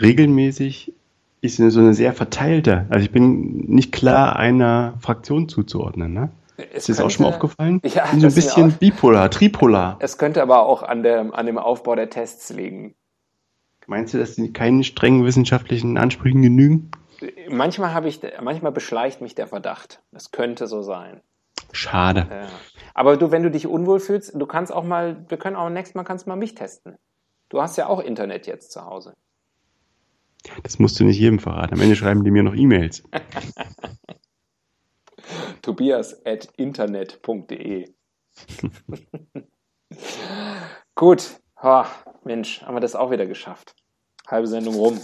[0.00, 0.92] regelmäßig
[1.40, 2.86] ist so eine sehr verteilte.
[2.88, 6.12] Also ich bin nicht klar einer Fraktion zuzuordnen.
[6.12, 6.30] Ne?
[6.56, 7.80] Es Ist dir das auch schon mal könnte- aufgefallen?
[7.84, 9.96] Ja, ich bin so ein bisschen bipolar, tripolar.
[10.00, 12.94] Es könnte aber auch an, der, an dem Aufbau der Tests liegen.
[13.88, 16.90] Meinst du, dass die keinen strengen wissenschaftlichen Ansprüchen genügen?
[17.48, 20.00] Manchmal habe ich, manchmal beschleicht mich der Verdacht.
[20.12, 21.20] Das könnte so sein.
[21.72, 22.26] Schade.
[22.30, 22.46] Ja.
[22.94, 25.94] Aber du, wenn du dich unwohl fühlst, du kannst auch mal, wir können auch nächstes
[25.96, 26.96] Mal kannst mal mich testen.
[27.48, 29.14] Du hast ja auch Internet jetzt zu Hause.
[30.62, 31.74] Das musst du nicht jedem verraten.
[31.74, 33.02] Am Ende schreiben die mir noch E-Mails.
[35.62, 37.92] Tobias at internet.de.
[40.94, 41.38] Gut.
[41.56, 41.86] Ha,
[42.24, 43.74] Mensch, haben wir das auch wieder geschafft.
[44.26, 44.98] Halbe Sendung rum.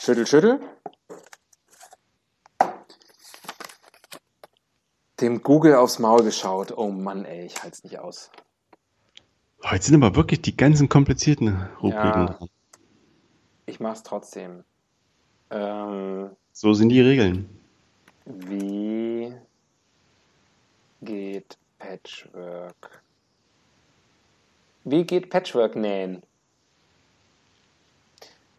[0.00, 0.60] Schüttel, schüttel.
[5.20, 6.72] Dem Google aufs Maul geschaut.
[6.76, 8.30] Oh Mann, ey, ich halte es nicht aus.
[9.64, 12.24] Heute sind aber wirklich die ganzen komplizierten Rubriken Ja.
[12.26, 12.48] dran.
[13.76, 14.64] Ich mach's trotzdem.
[15.50, 17.46] Ähm, So sind die Regeln.
[18.24, 19.34] wie
[21.02, 23.02] geht Patchwork?
[24.84, 26.22] Wie geht Patchwork nähen?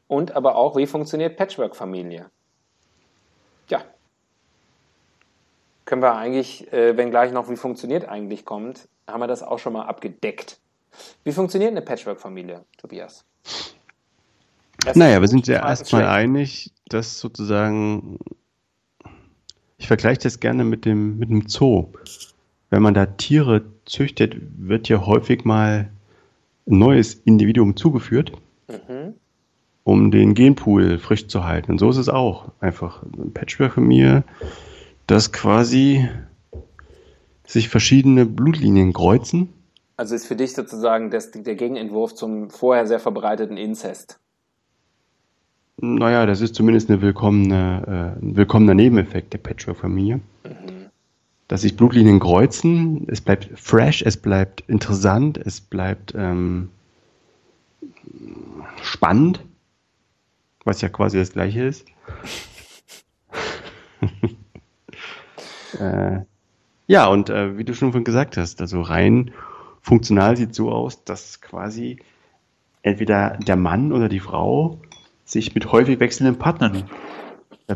[0.08, 2.30] Und aber auch, wie funktioniert Patchwork-Familie?
[3.70, 3.84] Ja.
[5.86, 9.58] Können wir eigentlich, äh, wenn gleich noch wie funktioniert eigentlich kommt, haben wir das auch
[9.58, 10.60] schon mal abgedeckt.
[11.24, 13.26] Wie funktioniert eine Patchwork-Familie, Tobias?
[14.86, 18.20] Erstens naja, wir sind ja erstmal einig, dass sozusagen,
[19.78, 21.88] ich vergleiche das gerne mit dem, mit dem Zoo.
[22.70, 25.90] Wenn man da Tiere züchtet, wird ja häufig mal
[26.68, 28.34] ein neues Individuum zugeführt,
[28.68, 29.16] mhm.
[29.84, 31.72] um den Genpool frisch zu halten.
[31.72, 32.52] Und so ist es auch.
[32.60, 34.24] Einfach ein Patchwork von mir,
[35.08, 36.08] das quasi
[37.46, 39.54] sich verschiedene Blutlinien kreuzen.
[39.96, 44.20] Also ist für dich sozusagen das, der Gegenentwurf zum vorher sehr verbreiteten Inzest.
[45.80, 50.22] Naja, das ist zumindest eine willkommene, äh, ein willkommener Nebeneffekt der Patchwork-Familie.
[50.44, 50.90] Mhm.
[51.48, 56.70] Dass sich Blutlinien kreuzen, es bleibt fresh, es bleibt interessant, es bleibt ähm,
[58.82, 59.46] spannend,
[60.66, 61.86] was ja quasi das gleiche ist.
[65.80, 66.22] äh,
[66.88, 69.32] ja, und äh, wie du schon gesagt hast, also rein
[69.82, 72.00] funktional sieht so aus, dass quasi
[72.82, 74.82] entweder der Mann oder die Frau
[75.28, 76.90] sich mit häufig wechselnden Partnern
[77.68, 77.76] äh,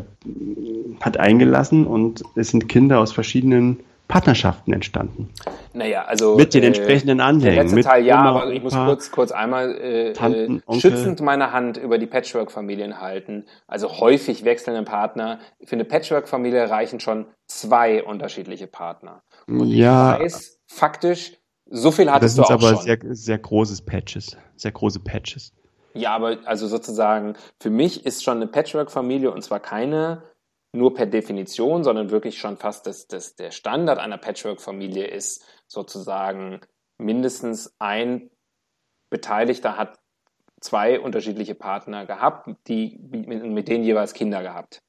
[1.00, 5.30] hat eingelassen und es sind Kinder aus verschiedenen Partnerschaften entstanden.
[5.72, 7.54] Naja, also mit den äh, entsprechenden Anhängen.
[7.54, 10.80] Der letzte mit Teil ja, Oma, aber ich muss kurz, kurz einmal äh, Tanten, äh,
[10.80, 13.46] schützend meine Hand über die Patchwork-Familien halten.
[13.66, 15.38] Also häufig wechselnde Partner.
[15.64, 19.22] Für eine Patchwork-Familie reichen schon zwei unterschiedliche Partner.
[19.46, 20.16] Und ja.
[20.16, 21.32] ich weiß, faktisch,
[21.70, 22.84] so viel hattest das du auch aber schon.
[22.84, 25.54] Sehr, sehr großes Patches, sehr große Patches.
[25.94, 30.22] Ja, aber also sozusagen, für mich ist schon eine Patchwork-Familie und zwar keine
[30.74, 36.60] nur per Definition, sondern wirklich schon fast das, das, der Standard einer Patchwork-Familie ist sozusagen
[36.96, 38.30] mindestens ein
[39.10, 39.98] Beteiligter hat
[40.60, 44.82] zwei unterschiedliche Partner gehabt, die mit, mit denen jeweils Kinder gehabt.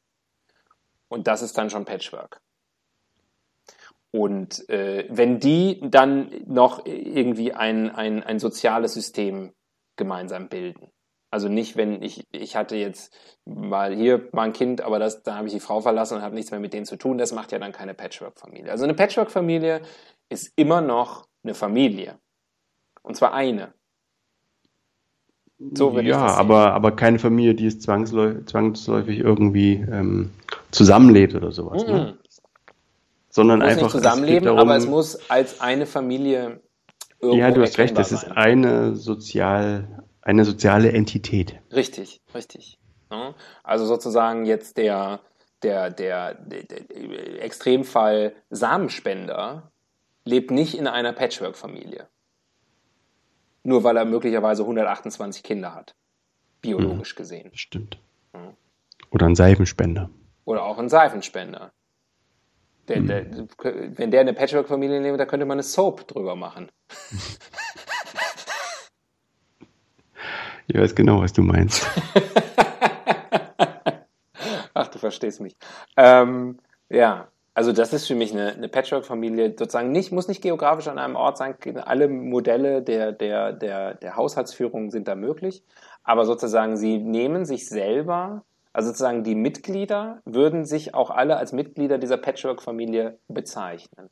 [1.10, 2.40] Und das ist dann schon Patchwork.
[4.12, 9.54] Und äh, wenn die dann noch irgendwie ein, ein, ein soziales System
[9.96, 10.92] gemeinsam bilden.
[11.34, 13.12] Also nicht, wenn ich, ich hatte jetzt
[13.44, 16.36] mal hier mal ein Kind, aber das, da habe ich die Frau verlassen und habe
[16.36, 17.18] nichts mehr mit denen zu tun.
[17.18, 18.72] Das macht ja dann keine Patchwork-Familie.
[18.72, 19.82] Also eine Patchwork-Familie
[20.30, 22.20] ist immer noch eine Familie.
[23.02, 23.74] Und zwar eine.
[25.74, 30.32] So ja, aber, aber keine Familie, die es zwangsläufig, zwangsläufig irgendwie ähm,
[30.72, 31.86] zusammenlebt oder sowas.
[31.86, 31.94] Mhm.
[31.94, 32.18] Ne?
[33.30, 33.84] Sondern muss einfach.
[33.84, 36.62] Nicht zusammenleben, darum, aber es muss als eine Familie
[37.32, 41.60] Ja, du hast recht, das ist eine sozial eine soziale Entität.
[41.72, 42.80] Richtig, richtig.
[43.62, 45.20] Also sozusagen jetzt der,
[45.62, 49.72] der, der, der, Extremfall Samenspender
[50.26, 52.08] lebt nicht in einer Patchwork-Familie.
[53.64, 55.96] Nur weil er möglicherweise 128 Kinder hat.
[56.62, 57.52] Biologisch mhm, gesehen.
[57.54, 58.00] Stimmt.
[59.12, 60.10] Oder ein Seifenspender.
[60.46, 61.72] Oder auch ein Seifenspender.
[62.88, 63.08] Der, mhm.
[63.08, 63.26] der,
[63.98, 66.70] wenn der eine Patchwork-Familie lebt, da könnte man eine Soap drüber machen.
[70.68, 71.86] Ich weiß genau, was du meinst.
[74.74, 75.56] Ach, du verstehst mich.
[75.98, 76.58] Ähm,
[76.90, 80.98] ja, also das ist für mich eine, eine Patchwork-Familie, sozusagen nicht, muss nicht geografisch an
[80.98, 81.56] einem Ort sein.
[81.84, 85.64] Alle Modelle der, der, der, der Haushaltsführung sind da möglich.
[86.04, 88.44] Aber sozusagen, sie nehmen sich selber,
[88.74, 94.10] also sozusagen die Mitglieder würden sich auch alle als Mitglieder dieser Patchwork-Familie bezeichnen.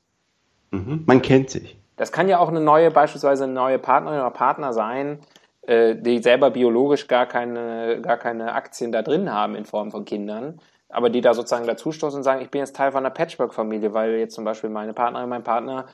[0.69, 1.03] Mhm.
[1.05, 1.77] Man kennt sich.
[1.97, 5.19] Das kann ja auch eine neue, beispielsweise eine neue Partnerin oder Partner sein,
[5.63, 10.05] äh, die selber biologisch gar keine, gar keine Aktien da drin haben in Form von
[10.05, 13.93] Kindern, aber die da sozusagen dazustoßen und sagen, ich bin jetzt Teil von einer Patchwork-Familie,
[13.93, 15.85] weil jetzt zum Beispiel meine Partnerin, mein Partner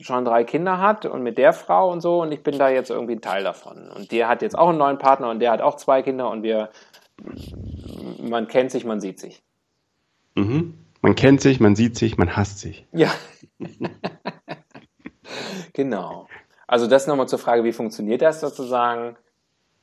[0.00, 2.90] schon drei Kinder hat und mit der Frau und so und ich bin da jetzt
[2.90, 3.90] irgendwie ein Teil davon.
[3.94, 6.42] Und der hat jetzt auch einen neuen Partner und der hat auch zwei Kinder und
[6.42, 6.70] wir,
[8.18, 9.42] man kennt sich, man sieht sich.
[10.34, 10.74] Mhm.
[11.00, 12.86] Man kennt sich, man sieht sich, man hasst sich.
[12.92, 13.12] Ja.
[15.72, 16.28] genau.
[16.66, 19.16] Also das nochmal zur Frage, wie funktioniert das sozusagen?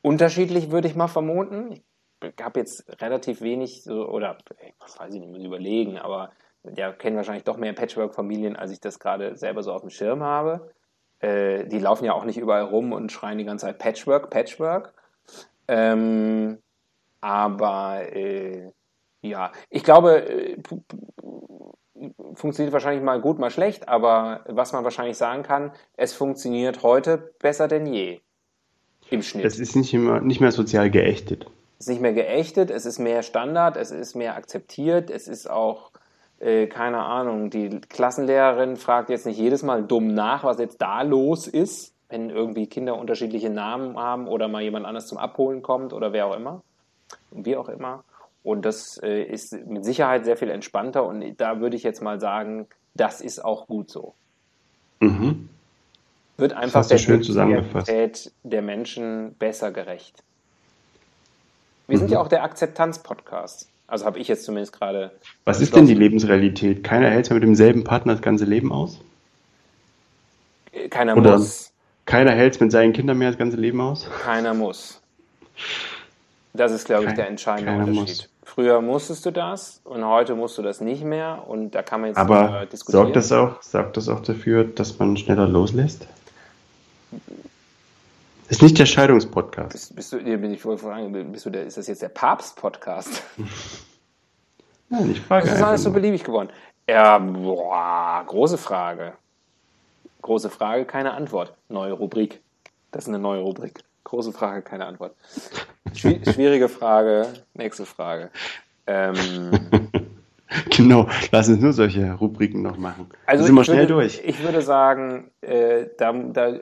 [0.02, 1.82] Unterschiedlich würde ich mal vermuten.
[2.22, 4.38] Ich habe jetzt relativ wenig, oder
[4.80, 6.32] was weiß ich nicht, muss überlegen, aber
[6.64, 10.24] ja, kennen wahrscheinlich doch mehr Patchwork-Familien, als ich das gerade selber so auf dem Schirm
[10.24, 10.72] habe.
[11.20, 14.94] Äh, die laufen ja auch nicht überall rum und schreien die ganze Zeit Patchwork, Patchwork.
[15.68, 16.60] Ähm,
[17.22, 18.72] aber äh,
[19.22, 20.58] ja, ich glaube, äh,
[22.34, 27.34] funktioniert wahrscheinlich mal gut, mal schlecht, aber was man wahrscheinlich sagen kann, es funktioniert heute
[27.40, 28.22] besser denn je.
[29.10, 29.46] Im Schnitt.
[29.46, 31.48] Es ist nicht, immer, nicht mehr sozial geächtet.
[31.80, 35.50] Es ist nicht mehr geächtet, es ist mehr Standard, es ist mehr akzeptiert, es ist
[35.50, 35.92] auch,
[36.40, 41.02] äh, keine Ahnung, die Klassenlehrerin fragt jetzt nicht jedes Mal dumm nach, was jetzt da
[41.02, 45.94] los ist, wenn irgendwie Kinder unterschiedliche Namen haben oder mal jemand anders zum Abholen kommt
[45.94, 46.64] oder wer auch immer.
[47.32, 48.04] Wie auch immer.
[48.44, 52.20] Und das äh, ist mit Sicherheit sehr viel entspannter und da würde ich jetzt mal
[52.20, 54.14] sagen, das ist auch gut so.
[55.02, 55.50] Mhm.
[56.38, 57.22] wird einfach der schön.
[57.22, 60.24] Realität der Menschen besser gerecht.
[61.88, 62.14] Wir sind Mhm.
[62.14, 63.68] ja auch der Akzeptanz-Podcast.
[63.88, 65.12] Also habe ich jetzt zumindest gerade.
[65.46, 66.84] Was ist denn die Lebensrealität?
[66.84, 69.00] Keiner hält ja mit demselben Partner das ganze Leben aus?
[70.90, 71.72] Keiner Oder- muss.
[72.06, 74.08] Keiner hält mit seinen Kindern mehr das ganze Leben aus?
[74.24, 75.02] Keiner muss.
[76.60, 78.30] Das ist, glaube ich, der entscheidende keiner Unterschied.
[78.44, 82.10] Früher musstest du das und heute musst du das nicht mehr und da kann man
[82.10, 83.06] jetzt Aber diskutieren.
[83.06, 86.06] sorgt das, auch, sorgt das auch dafür, dass man schneller loslässt?
[88.50, 89.72] Ist nicht der Scheidungspodcast.
[89.72, 93.24] Bist, bist du, hier bin ich bist du der, ist das jetzt der Papst-Podcast?
[94.90, 96.50] Nein, ich frage Das ist alles so beliebig geworden.
[96.90, 99.14] Ja, boah, große Frage.
[100.24, 101.54] Große Frage, keine Antwort.
[101.70, 102.42] Neue Rubrik.
[102.92, 103.80] Das ist eine neue Rubrik.
[104.04, 105.16] Große Frage, keine Antwort.
[105.94, 108.30] Schwi schwierige Frage, nächste Frage.
[108.88, 109.52] Ähm,
[110.76, 113.08] Genau, lass uns nur solche Rubriken noch machen.
[113.28, 114.20] also sind wir ich schnell würde, durch.
[114.26, 116.54] Ich würde sagen, äh, da, da,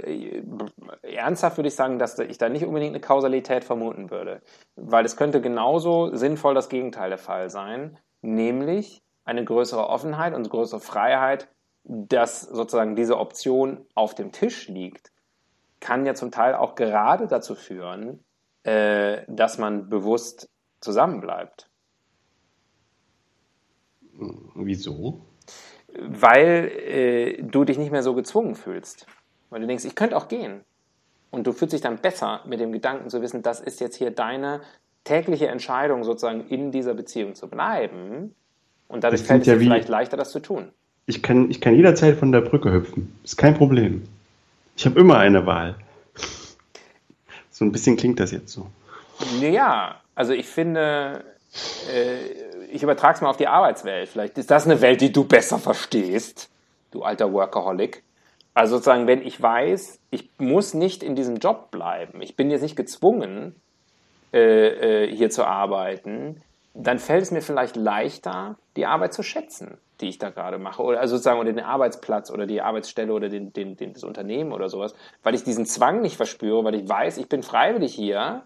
[1.04, 4.42] ernsthaft würde ich sagen, dass da- ich da nicht unbedingt eine Kausalität vermuten würde.
[4.76, 10.50] Weil es könnte genauso sinnvoll das Gegenteil der Fall sein, nämlich eine größere Offenheit und
[10.50, 11.48] größere Freiheit,
[11.86, 15.12] dass sozusagen diese Option auf dem Tisch liegt,
[15.80, 18.24] kann ja zum Teil auch gerade dazu führen,
[18.64, 20.50] äh, dass man bewusst
[20.82, 21.70] zusammenbleibt.
[24.56, 25.28] Wieso?
[25.98, 29.06] weil äh, du dich nicht mehr so gezwungen fühlst.
[29.50, 30.62] Weil du denkst, ich könnte auch gehen.
[31.32, 34.12] Und du fühlst dich dann besser mit dem Gedanken zu wissen, das ist jetzt hier
[34.12, 34.62] deine
[35.04, 38.36] tägliche Entscheidung, sozusagen in dieser Beziehung zu bleiben.
[38.88, 40.70] Und dadurch fällt es ja dir vielleicht leichter, das zu tun.
[41.06, 43.14] Ich kann, ich kann jederzeit von der Brücke hüpfen.
[43.24, 44.04] Ist kein Problem.
[44.78, 45.76] Ich habe immer eine Wahl.
[47.50, 48.68] So ein bisschen klingt das jetzt so.
[49.42, 51.26] Ja, also ich finde,
[51.92, 54.08] äh, ich übertrage es mal auf die Arbeitswelt.
[54.08, 56.52] Vielleicht ist das eine Welt, die du besser verstehst,
[56.92, 58.04] du alter Workaholic.
[58.54, 62.62] Also sozusagen, wenn ich weiß, ich muss nicht in diesem Job bleiben, ich bin jetzt
[62.62, 63.56] nicht gezwungen,
[64.32, 66.44] äh, äh, hier zu arbeiten,
[66.78, 70.84] dann fällt es mir vielleicht leichter, die Arbeit zu schätzen, die ich da gerade mache.
[70.84, 74.52] Oder also sozusagen oder den Arbeitsplatz oder die Arbeitsstelle oder den, den, den, das Unternehmen
[74.52, 78.44] oder sowas, weil ich diesen Zwang nicht verspüre, weil ich weiß, ich bin freiwillig hier.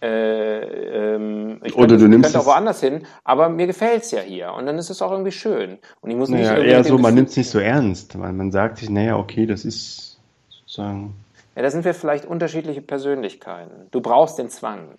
[0.00, 4.10] Äh, ähm, ich Oder könnte, du nimmst könnte auch woanders hin, aber mir gefällt es
[4.10, 5.78] ja hier und dann ist es auch irgendwie schön.
[6.00, 8.32] Und ich muss nicht Naja, irgendwie eher so, man nimmt es nicht so ernst, weil
[8.32, 10.18] man sagt sich, naja, okay, das ist
[10.50, 11.14] sozusagen.
[11.54, 13.88] Ja, da sind wir vielleicht unterschiedliche Persönlichkeiten.
[13.90, 14.98] Du brauchst den Zwang.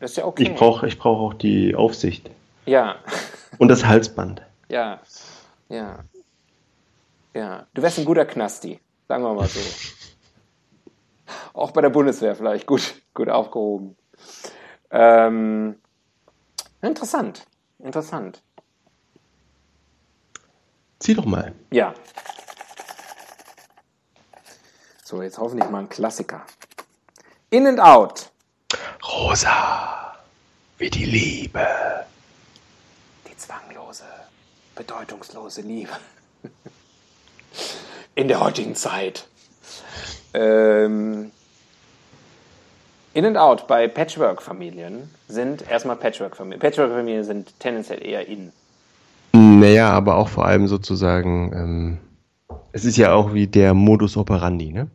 [0.00, 0.42] Das ist ja okay.
[0.44, 2.30] Ich brauche ich brauch auch die Aufsicht
[2.66, 2.96] Ja,
[3.58, 4.42] und das Halsband.
[4.68, 5.00] ja,
[5.68, 6.00] ja.
[7.32, 9.60] Ja, du wärst ein guter Knasti, sagen wir mal so.
[11.52, 13.96] Auch bei der Bundeswehr vielleicht gut, gut aufgehoben.
[14.90, 15.76] Ähm,
[16.82, 17.46] interessant,
[17.78, 18.42] interessant.
[20.98, 21.54] Zieh doch mal.
[21.70, 21.94] Ja.
[25.04, 26.44] So, jetzt hoffentlich mal ein Klassiker.
[27.50, 28.30] In and Out.
[29.12, 30.14] Rosa,
[30.78, 31.66] wie die Liebe.
[33.28, 34.04] Die zwanglose,
[34.76, 35.92] bedeutungslose Liebe.
[38.14, 39.26] In der heutigen Zeit.
[40.32, 41.32] Ähm,
[43.12, 46.60] in and Out bei Patchwork-Familien sind erstmal Patchwork-Familien.
[46.60, 48.52] Patchwork-Familien sind tendenziell eher in.
[49.32, 51.98] Naja, aber auch vor allem sozusagen, ähm,
[52.70, 54.88] es ist ja auch wie der Modus operandi, ne?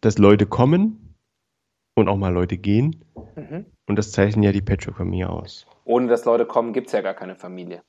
[0.00, 1.09] Dass Leute kommen
[2.00, 3.04] und auch mal Leute gehen.
[3.36, 3.66] Mhm.
[3.86, 5.66] Und das zeichnen ja die Patchwork-Familie aus.
[5.84, 7.82] Ohne dass Leute kommen, gibt es ja gar keine Familie.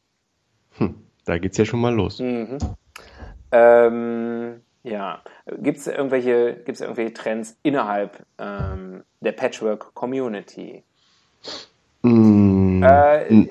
[0.78, 0.96] Hm,
[1.26, 2.20] da geht's ja schon mal los.
[2.20, 2.58] Mhm.
[3.52, 5.22] Ähm, ja.
[5.60, 10.84] Gibt es irgendwelche, gibt's irgendwelche Trends innerhalb ähm, der Patchwork-Community?
[12.02, 13.48] Mm, Äh,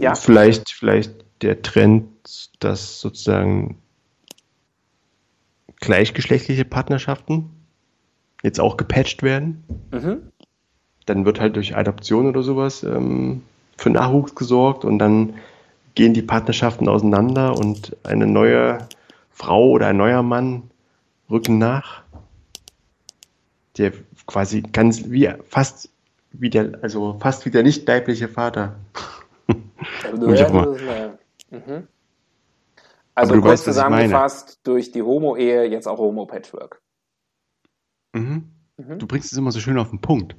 [0.00, 0.14] ja.
[0.14, 2.06] Vielleicht, vielleicht der Trend,
[2.60, 3.78] dass sozusagen
[5.80, 7.50] gleichgeschlechtliche Partnerschaften
[8.42, 9.64] jetzt auch gepatcht werden.
[9.92, 10.32] Mhm.
[11.06, 13.42] Dann wird halt durch Adoption oder sowas ähm,
[13.76, 15.34] für Nachwuchs gesorgt und dann
[15.94, 18.78] gehen die Partnerschaften auseinander und eine neue
[19.30, 20.70] Frau oder ein neuer Mann
[21.30, 22.02] rücken nach,
[23.76, 23.92] der
[24.26, 25.90] quasi ganz wie fast
[26.32, 28.76] wie der, also fast wie der nicht leibliche Vater.
[30.80, 31.18] Immer.
[31.50, 31.88] Mhm.
[33.14, 36.80] Also du kurz weißt, zusammengefasst, durch die Homo-Ehe jetzt auch Homo-Patchwork.
[38.12, 38.50] Mhm.
[38.76, 38.98] Mhm.
[38.98, 40.36] Du bringst es immer so schön auf den Punkt.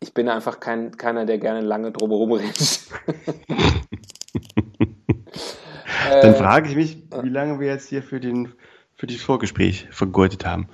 [0.00, 2.80] Ich bin einfach kein, keiner, der gerne lange drumherum redet.
[6.20, 8.54] Dann Äh, frage ich mich, wie lange wir jetzt hier für, den,
[8.94, 10.68] für das Vorgespräch vergeudet haben.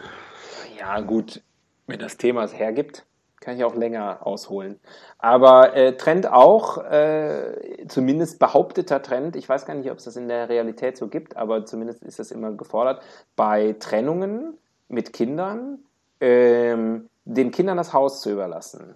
[0.78, 1.42] Ja, gut,
[1.86, 3.06] wenn das Thema es hergibt,
[3.40, 4.80] kann ich auch länger ausholen.
[5.18, 10.16] Aber äh, Trend auch, äh, zumindest behaupteter Trend, ich weiß gar nicht, ob es das
[10.16, 13.02] in der Realität so gibt, aber zumindest ist das immer gefordert,
[13.36, 15.80] bei Trennungen mit Kindern,
[16.24, 18.94] ähm, den Kindern das Haus zu überlassen.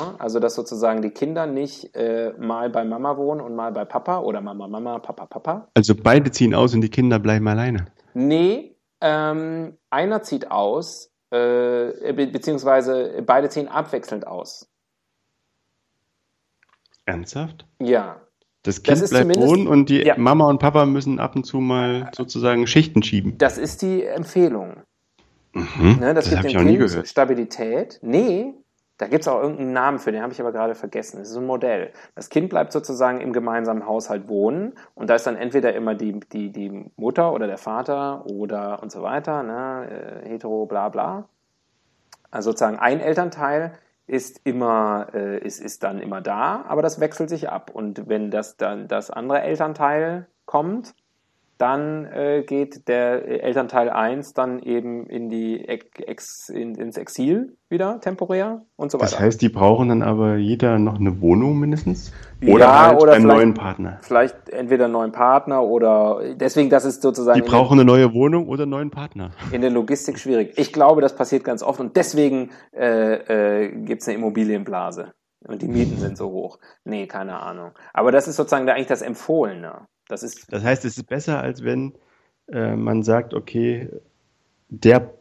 [0.00, 3.84] Ja, also, dass sozusagen die Kinder nicht äh, mal bei Mama wohnen und mal bei
[3.84, 5.68] Papa oder Mama, Mama, Papa, Papa.
[5.74, 7.86] Also beide ziehen aus und die Kinder bleiben alleine.
[8.14, 14.70] Nee, ähm, einer zieht aus, äh, be beziehungsweise beide ziehen abwechselnd aus.
[17.04, 17.66] Ernsthaft?
[17.78, 18.16] Ja.
[18.62, 20.16] Das Das Kind ist bleibt wohnen und die Ja.
[20.16, 23.36] Mama und Papa müssen ab und zu mal sozusagen Schichten schieben.
[23.36, 24.84] Das ist die Empfehlung.
[25.52, 25.98] Mhm.
[26.00, 27.08] Ne, das, das gibt habe ich dem Kind gehört.
[27.08, 27.98] Stabilität.
[28.02, 28.54] Nee,
[28.98, 31.18] da gibt es auch irgendeinen Namen für, den habe ich aber gerade vergessen.
[31.18, 31.92] Das ist ein Modell.
[32.14, 36.20] Das Kind bleibt sozusagen im gemeinsamen Haushalt wohnen und da ist dann entweder immer die,
[36.20, 41.28] die, die Mutter oder der Vater oder und so weiter, ne, äh, hetero, bla bla.
[42.30, 43.72] Also sozusagen ein Elternteil
[44.06, 47.70] ist immer, äh, ist, ist dann immer da, aber das wechselt sich ab.
[47.72, 50.94] Und wenn das dann das andere Elternteil kommt,
[51.62, 58.00] dann äh, geht der Elternteil 1 dann eben in die Ex, in, ins Exil wieder
[58.00, 59.12] temporär und so weiter.
[59.12, 62.12] Das heißt, die brauchen dann aber jeder noch eine Wohnung mindestens?
[62.40, 63.98] Ja, Oder halt oder einen neuen Partner?
[64.02, 68.48] Vielleicht entweder einen neuen Partner oder deswegen, das ist sozusagen Die brauchen eine neue Wohnung
[68.48, 69.30] oder einen neuen Partner.
[69.52, 70.54] in der Logistik schwierig.
[70.56, 75.12] Ich glaube, das passiert ganz oft und deswegen äh, äh, gibt es eine Immobilienblase
[75.46, 76.58] und die Mieten sind so hoch.
[76.84, 77.70] Nee, keine Ahnung.
[77.92, 79.86] Aber das ist sozusagen da eigentlich das Empfohlene.
[80.08, 81.94] Das ist Das heißt, es ist besser, als wenn
[82.50, 83.88] äh, man sagt, okay,
[84.68, 85.12] der,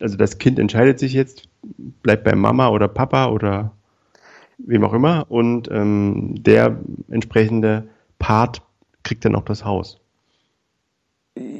[0.00, 1.48] also das Kind entscheidet sich jetzt,
[2.02, 3.72] bleibt bei Mama oder Papa oder
[4.58, 6.78] wem auch immer und ähm, der
[7.10, 7.88] entsprechende
[8.18, 8.62] Part
[9.04, 10.00] kriegt dann auch das Haus.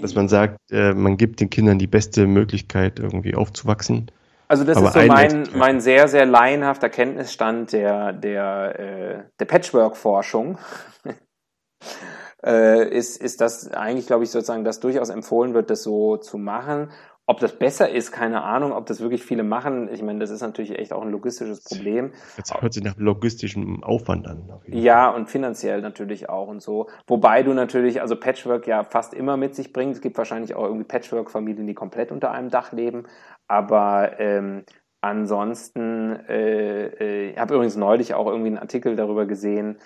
[0.01, 4.11] Dass man sagt, äh, man gibt den Kindern die beste Möglichkeit, irgendwie aufzuwachsen.
[4.49, 9.23] Also das Aber ist so ein mein, mein sehr, sehr laienhafter Kenntnisstand der, der, äh,
[9.39, 10.59] der Patchwork-Forschung.
[12.45, 16.39] äh, ist, ist das eigentlich, glaube ich, sozusagen, dass durchaus empfohlen wird, das so zu
[16.39, 16.91] machen.
[17.31, 19.91] Ob das besser ist, keine Ahnung, ob das wirklich viele machen.
[19.93, 22.13] Ich meine, das ist natürlich echt auch ein logistisches Problem.
[22.39, 24.49] Das hört sich nach logistischem Aufwand an.
[24.67, 26.89] Ja, und finanziell natürlich auch und so.
[27.07, 29.95] Wobei du natürlich, also Patchwork ja fast immer mit sich bringt.
[29.95, 33.05] Es gibt wahrscheinlich auch irgendwie Patchwork-Familien, die komplett unter einem Dach leben.
[33.47, 34.65] Aber ähm,
[35.03, 39.77] ansonsten, äh, äh, ich habe übrigens neulich auch irgendwie einen Artikel darüber gesehen,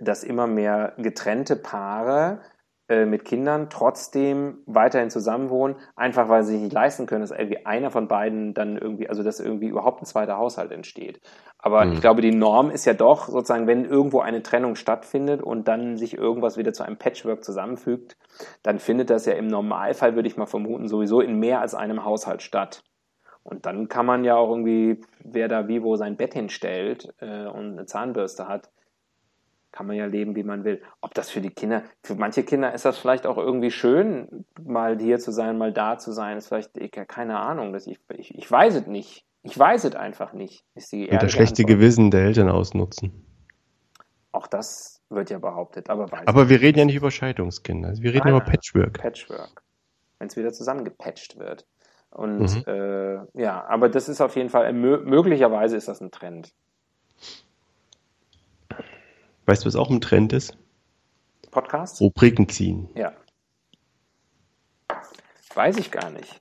[0.00, 2.40] dass immer mehr getrennte Paare
[2.88, 7.66] äh, mit Kindern trotzdem weiterhin zusammenwohnen, einfach weil sie sich nicht leisten können, dass irgendwie
[7.66, 11.20] einer von beiden dann irgendwie, also dass irgendwie überhaupt ein zweiter Haushalt entsteht.
[11.58, 11.92] Aber Mhm.
[11.92, 15.96] ich glaube, die Norm ist ja doch sozusagen, wenn irgendwo eine Trennung stattfindet und dann
[15.96, 18.16] sich irgendwas wieder zu einem Patchwork zusammenfügt,
[18.62, 22.04] dann findet das ja im Normalfall, würde ich mal vermuten, sowieso in mehr als einem
[22.04, 22.84] Haushalt statt.
[23.42, 27.46] Und dann kann man ja auch irgendwie, wer da wie wo sein Bett hinstellt äh,
[27.46, 28.70] und eine Zahnbürste hat,
[29.76, 30.80] kann man ja leben, wie man will.
[31.02, 34.98] Ob das für die Kinder, für manche Kinder ist das vielleicht auch irgendwie schön, mal
[34.98, 38.34] hier zu sein, mal da zu sein, ist vielleicht, ich, keine Ahnung, das, ich, ich,
[38.34, 39.26] ich weiß es nicht.
[39.42, 41.78] Ich weiß es einfach nicht, ist die Und das schlechte Antwort.
[41.78, 43.12] Gewissen der Eltern ausnutzen.
[44.32, 47.90] Auch das wird ja behauptet, aber weiß Aber wir reden ja nicht über Scheidungskinder.
[47.90, 48.40] Also wir reden Nein, über.
[48.40, 48.98] Patchwork.
[48.98, 49.62] Patchwork,
[50.18, 51.66] wenn es wieder zusammengepatcht wird.
[52.10, 52.62] Und Mhm.
[52.66, 56.52] äh, ja, aber das ist auf jeden Fall, mö möglicherweise ist das ein Trend.
[59.46, 60.56] Weißt du, was auch ein Trend ist?
[61.52, 62.00] Podcasts?
[62.00, 62.88] Rubriken ziehen.
[62.94, 63.12] Ja.
[65.54, 66.40] Weiß ich gar nicht.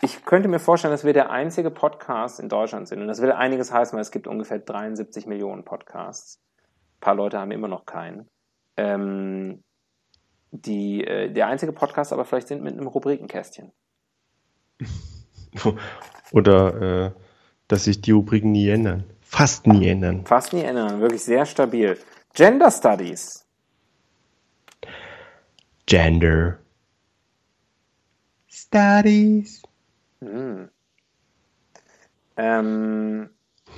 [0.00, 3.02] Ich könnte mir vorstellen, dass wir der einzige Podcast in Deutschland sind.
[3.02, 6.40] Und das will einiges heißen, weil es gibt ungefähr 73 Millionen Podcasts.
[6.96, 8.28] Ein paar Leute haben immer noch keinen.
[8.76, 9.62] Ähm,
[10.50, 13.72] die, äh, der einzige Podcast aber vielleicht sind mit einem Rubrikenkästchen.
[16.32, 17.10] Oder äh,
[17.66, 19.04] dass sich die Rubriken nie ändern.
[19.20, 20.24] Fast nie ändern.
[20.24, 21.98] Fast nie ändern, wirklich sehr stabil.
[22.38, 23.44] Gender Studies.
[25.86, 26.60] Gender.
[28.46, 29.60] Studies.
[30.20, 30.68] Hm.
[32.36, 33.30] Ähm,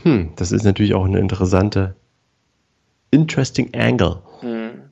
[0.02, 1.96] Hm, das ist natürlich auch eine interessante,
[3.10, 4.22] interesting angle.
[4.40, 4.90] hm.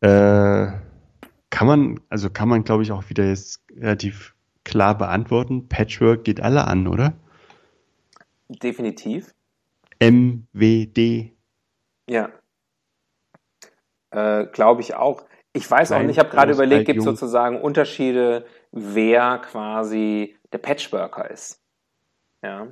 [0.00, 0.72] Äh,
[1.50, 4.34] kann man, also kann man, glaube ich, auch wieder jetzt relativ
[4.64, 5.68] klar beantworten.
[5.68, 7.12] Patchwork geht alle an, oder?
[8.48, 9.34] Definitiv.
[10.00, 11.32] MWD.
[12.10, 12.30] Ja.
[14.10, 15.22] Äh, Glaube ich auch.
[15.52, 20.36] Ich weiß auch Klein, nicht, ich habe gerade überlegt, gibt es sozusagen Unterschiede, wer quasi
[20.52, 21.60] der Patchworker ist.
[22.42, 22.66] Ja.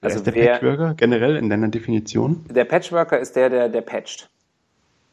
[0.00, 2.44] Also ist der wer, Patchworker generell in deiner Definition?
[2.50, 4.30] der Patchworker ist der, der, der patcht.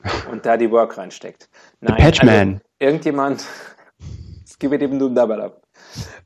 [0.32, 1.48] Und da die Work reinsteckt.
[1.82, 2.54] Nein, Patchman.
[2.54, 3.46] Also irgendjemand.
[4.48, 5.62] Skibidi dum dabadab.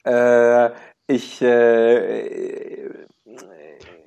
[0.05, 0.71] Äh,
[1.07, 2.89] ich, äh,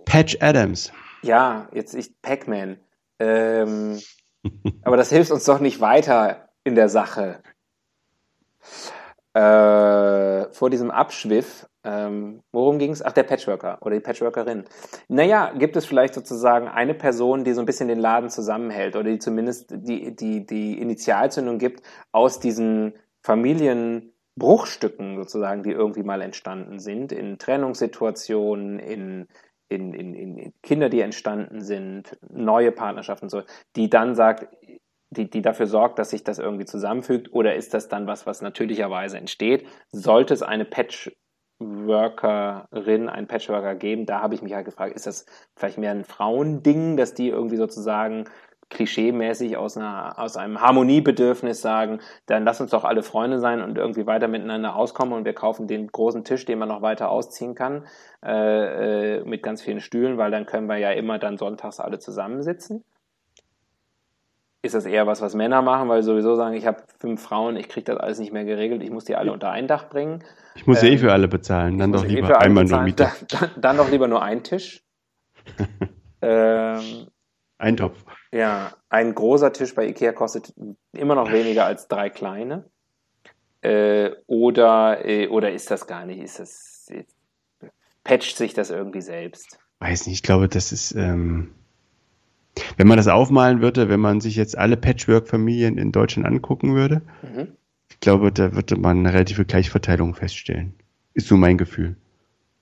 [0.07, 0.93] Patch Adams.
[1.23, 2.79] Ja, jetzt ich Pac-Man.
[3.19, 4.01] Ähm,
[4.83, 7.43] aber das hilft uns doch nicht weiter in der Sache.
[9.35, 13.03] äh, vor diesem Abschwiff, ähm, worum ging es?
[13.03, 14.65] Ach, der Patchworker oder die Patchworkerin.
[15.09, 19.11] Naja, gibt es vielleicht sozusagen eine Person, die so ein bisschen den Laden zusammenhält oder
[19.11, 26.79] die zumindest die, die, die Initialzündung gibt aus diesen Familienbruchstücken sozusagen, die irgendwie mal entstanden
[26.81, 29.29] sind, in Trennungssituationen, in,
[29.69, 33.43] in, in, in Kinder, die entstanden sind, neue Partnerschaften, so,
[33.77, 34.49] die dann sagt,
[35.11, 37.33] die, die dafür sorgt, dass sich das irgendwie zusammenfügt?
[37.33, 39.67] Oder ist das dann was, was natürlicherweise entsteht?
[39.91, 44.07] Sollte es eine Patchworkerin, einen Patchworker geben?
[44.07, 47.57] Da habe ich mich halt gefragt, ist das vielleicht mehr ein Frauending, dass die irgendwie
[47.57, 48.25] sozusagen
[48.71, 53.79] klischeemäßig aus, einer, aus einem Harmoniebedürfnis sagen, dann lass uns doch alle Freunde sein und
[53.79, 57.55] irgendwie weiter miteinander auskommen und wir kaufen den großen Tisch, den man noch weiter ausziehen
[57.55, 57.87] kann,
[58.25, 61.99] äh, äh, mit ganz vielen Stühlen, weil dann können wir ja immer dann sonntags alle
[61.99, 62.85] zusammensitzen
[64.63, 67.57] ist das eher was, was Männer machen, weil sie sowieso sagen, ich habe fünf Frauen,
[67.57, 70.25] ich kriege das alles nicht mehr geregelt, ich muss die alle unter ein Dach bringen.
[70.57, 73.09] Ich muss ähm, eh für alle bezahlen, dann doch eh lieber einmal bezahlen, nur Miete.
[73.29, 74.83] Dann, dann, doch lieber nur ein Tisch.
[76.23, 77.07] ähm,
[77.59, 78.05] ein Topf.
[78.33, 80.53] Ja, ein großer Tisch bei Ikea kostet
[80.93, 82.65] immer noch weniger als drei kleine.
[83.63, 86.21] Äh, oder, äh, oder ist das gar nicht?
[86.21, 86.87] Ist das,
[88.05, 89.59] patcht sich das irgendwie selbst?
[89.81, 91.55] Weiß nicht, ich glaube, das ist, ähm,
[92.77, 97.03] wenn man das aufmalen würde, wenn man sich jetzt alle Patchwork-Familien in Deutschland angucken würde,
[97.23, 97.57] mhm.
[97.89, 100.75] ich glaube, da würde man eine relative Gleichverteilung feststellen.
[101.15, 101.97] Ist so mein Gefühl.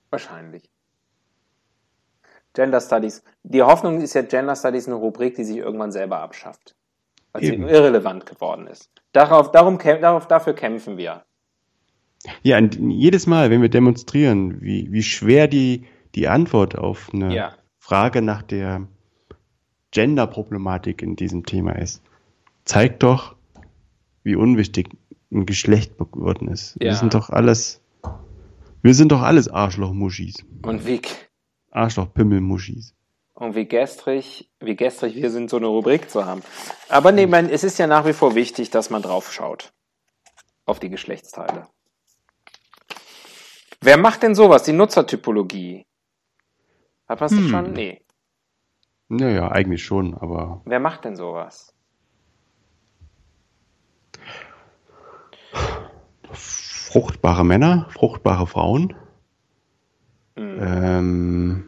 [0.09, 0.63] Wahrscheinlich.
[2.57, 3.23] Gender Studies.
[3.43, 6.75] Die Hoffnung ist ja, Gender Studies eine Rubrik, die sich irgendwann selber abschafft.
[7.31, 7.67] Weil Eben.
[7.67, 8.89] sie irrelevant geworden ist.
[9.11, 11.23] Darauf, darum, darauf, dafür kämpfen wir.
[12.41, 15.85] Ja, jedes Mal, wenn wir demonstrieren, wie, wie schwer die,
[16.15, 17.53] die Antwort auf eine ja.
[17.77, 18.87] Frage nach der
[19.91, 22.01] Gender-Problematik in diesem Thema ist,
[22.65, 23.35] zeigt doch,
[24.23, 24.89] wie unwichtig
[25.31, 26.75] ein Geschlecht geworden ist.
[26.79, 26.87] Ja.
[26.87, 27.83] Wir sind doch alles,
[28.81, 30.43] wir sind doch alles Arschloch-Muschis.
[30.63, 31.01] Und wie,
[31.77, 32.95] Arschloch-Pimmel-Muschis.
[33.33, 36.41] Und wie gestrig, wie gestrig wir sind, so eine Rubrik zu haben.
[36.89, 39.73] Aber nee, man, es ist ja nach wie vor wichtig, dass man drauf schaut.
[40.65, 41.67] Auf die Geschlechtsteile.
[43.79, 44.63] Wer macht denn sowas?
[44.63, 45.85] Die Nutzertypologie.
[47.07, 47.47] Hat man es hm.
[47.49, 47.73] schon?
[47.73, 48.01] Nee.
[49.07, 50.61] Naja, eigentlich schon, aber.
[50.65, 51.73] Wer macht denn sowas?
[56.31, 58.95] Fruchtbare Männer, fruchtbare Frauen.
[60.37, 60.59] Mhm.
[60.61, 61.67] Ähm,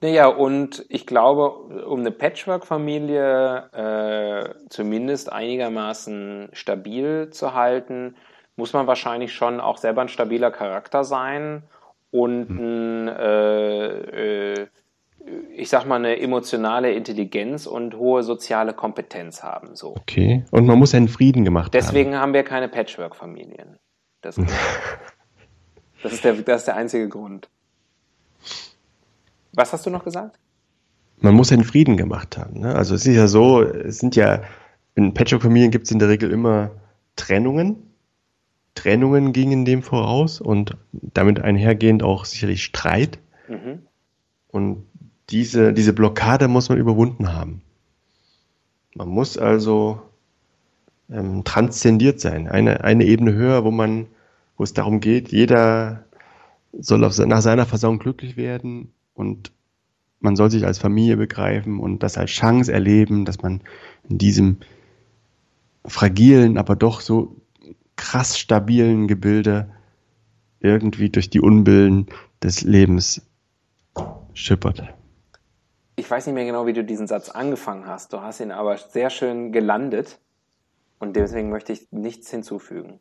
[0.00, 1.50] naja, und ich glaube,
[1.86, 8.14] um eine Patchwork-Familie äh, zumindest einigermaßen stabil zu halten,
[8.56, 11.62] muss man wahrscheinlich schon auch selber ein stabiler Charakter sein
[12.10, 14.66] und ein, äh, äh,
[15.54, 19.74] ich sag mal, eine emotionale Intelligenz und hohe soziale Kompetenz haben.
[19.74, 19.96] So.
[19.96, 20.44] Okay.
[20.50, 21.94] Und man muss einen Frieden gemacht Deswegen haben.
[21.94, 23.78] Deswegen haben wir keine Patchwork-Familien.
[24.20, 24.36] Das,
[26.06, 27.48] das, ist der, das ist der einzige Grund.
[29.52, 30.38] Was hast du noch gesagt?
[31.18, 32.60] Man muss einen Frieden gemacht haben.
[32.60, 32.74] Ne?
[32.74, 34.42] Also es ist ja so, es sind ja,
[34.94, 36.70] in Patchwork-Familien gibt es in der Regel immer
[37.16, 37.86] Trennungen
[38.76, 43.18] Trennungen gingen dem voraus und damit einhergehend auch sicherlich Streit.
[43.48, 43.80] Mhm.
[44.48, 44.84] Und
[45.30, 47.62] diese, diese Blockade muss man überwunden haben.
[48.94, 50.00] Man muss also
[51.10, 54.06] ähm, transzendiert sein, eine, eine Ebene höher, wo man,
[54.56, 56.04] wo es darum geht, jeder
[56.72, 59.52] soll auf, nach seiner Versorgung glücklich werden und
[60.20, 63.62] man soll sich als Familie begreifen und das als Chance erleben, dass man
[64.08, 64.58] in diesem
[65.86, 67.36] fragilen, aber doch so
[67.96, 69.70] krass stabilen Gebilde
[70.60, 72.06] irgendwie durch die Unbillen
[72.42, 73.22] des Lebens
[74.34, 74.82] schippert.
[75.96, 78.12] Ich weiß nicht mehr genau, wie du diesen Satz angefangen hast.
[78.12, 80.18] Du hast ihn aber sehr schön gelandet
[80.98, 83.00] und deswegen möchte ich nichts hinzufügen.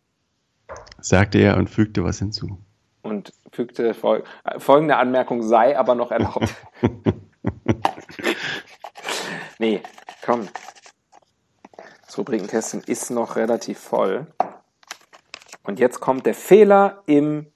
[1.00, 2.60] Sagte er und fügte was hinzu.
[3.02, 4.24] Und fügte fol
[4.58, 6.56] folgende Anmerkung sei aber noch erlaubt.
[9.60, 9.82] nee,
[10.24, 10.48] komm.
[12.06, 14.28] Das Rubrikenkästchen ist noch relativ voll.
[15.64, 17.48] Und jetzt kommt der Fehler im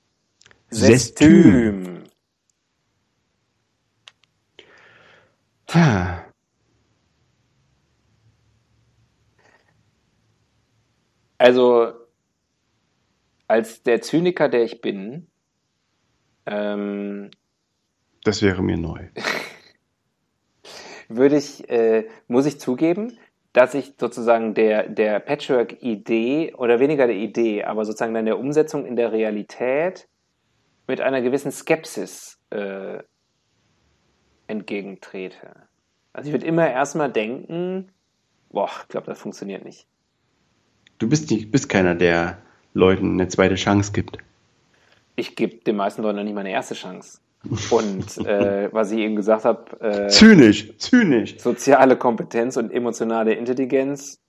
[0.70, 2.04] Sestüm.
[5.68, 6.26] Tja.
[11.38, 11.94] Also,
[13.50, 15.28] als der Zyniker, der ich bin,
[16.46, 17.32] ähm,
[18.24, 19.08] das wäre mir neu.
[21.10, 23.18] würde ich, äh, muss ich zugeben,
[23.52, 28.86] dass ich sozusagen der, der Patchwork-Idee oder weniger der Idee, aber sozusagen dann der Umsetzung
[28.86, 30.08] in der Realität
[30.88, 33.00] mit einer gewissen Skepsis äh,
[41.00, 42.44] Du bist, nicht, bist keiner, der
[42.74, 44.18] Leuten eine zweite Chance gibt.
[45.16, 47.20] Ich gebe den meisten Leuten nicht mal eine erste Chance.
[47.70, 51.40] Und äh, was ich eben gesagt habe, äh, Zynisch, zynisch.
[51.40, 54.20] soziale Kompetenz und emotionale Intelligenz,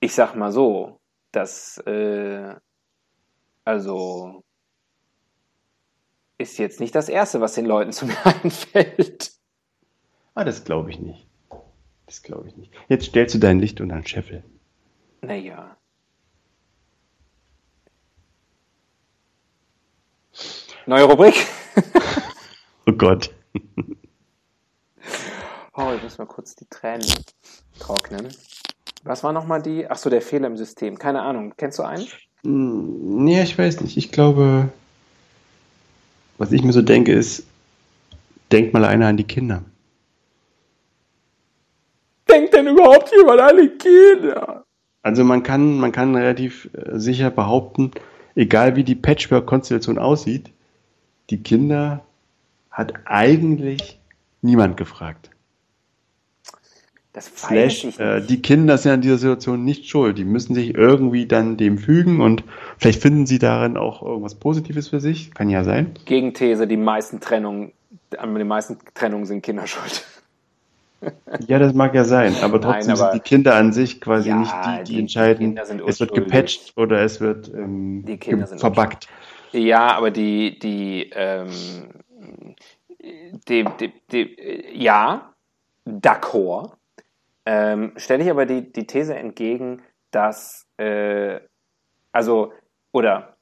[0.00, 0.98] ich sag mal so,
[1.32, 2.54] das äh,
[3.64, 4.44] also
[6.38, 9.32] ist jetzt nicht das Erste, was den Leuten zu mir einfällt.
[10.34, 11.26] Ah, das glaube ich nicht.
[12.06, 12.72] Das glaube ich nicht.
[12.88, 14.44] Jetzt stellst du dein Licht unter den Scheffel.
[15.22, 15.76] Naja.
[20.86, 21.34] Neue Rubrik.
[22.88, 23.30] Oh Gott.
[25.78, 27.06] Oh, ich muss mal kurz die Tränen
[27.78, 28.28] trocknen.
[29.04, 29.86] Was war nochmal die?
[29.90, 30.98] Ach so, der Fehler im System.
[30.98, 31.52] Keine Ahnung.
[31.58, 32.06] Kennst du einen?
[32.44, 33.98] Hm, Nee, ich weiß nicht.
[33.98, 34.70] Ich glaube,
[36.38, 37.44] was ich mir so denke, ist,
[38.52, 39.64] denkt mal einer an die Kinder.
[42.30, 44.64] Denkt denn überhaupt jemand an die Kinder?
[45.02, 47.90] Also man kann, man kann relativ äh, sicher behaupten,
[48.34, 50.50] egal wie die Patchwork-Konstellation aussieht,
[51.30, 52.04] die Kinder
[52.70, 53.98] hat eigentlich
[54.42, 55.30] niemand gefragt.
[57.12, 60.18] Das Slash, äh, die Kinder sind an dieser Situation nicht schuld.
[60.18, 62.44] Die müssen sich irgendwie dann dem fügen und
[62.76, 65.32] vielleicht finden sie darin auch irgendwas Positives für sich.
[65.32, 65.92] Kann ja sein.
[66.04, 67.72] Gegenthese, die meisten Trennungen,
[68.18, 70.04] an den meisten Trennungen sind Kinder schuld.
[71.46, 74.30] Ja, das mag ja sein, aber Nein, trotzdem aber- sind die Kinder an sich quasi
[74.30, 78.16] Ja, nicht die, die, die- entscheiden, die es wird gepatcht oder es wird ähm, Die
[79.52, 81.84] Ja, aber die, die, ähm,
[83.48, 85.34] die, die, die ja,
[85.86, 86.72] d'accord.
[87.44, 91.40] Ähm, stelle ich aber die, die These entgegen, dass, äh,
[92.12, 92.52] also,
[92.92, 93.36] oder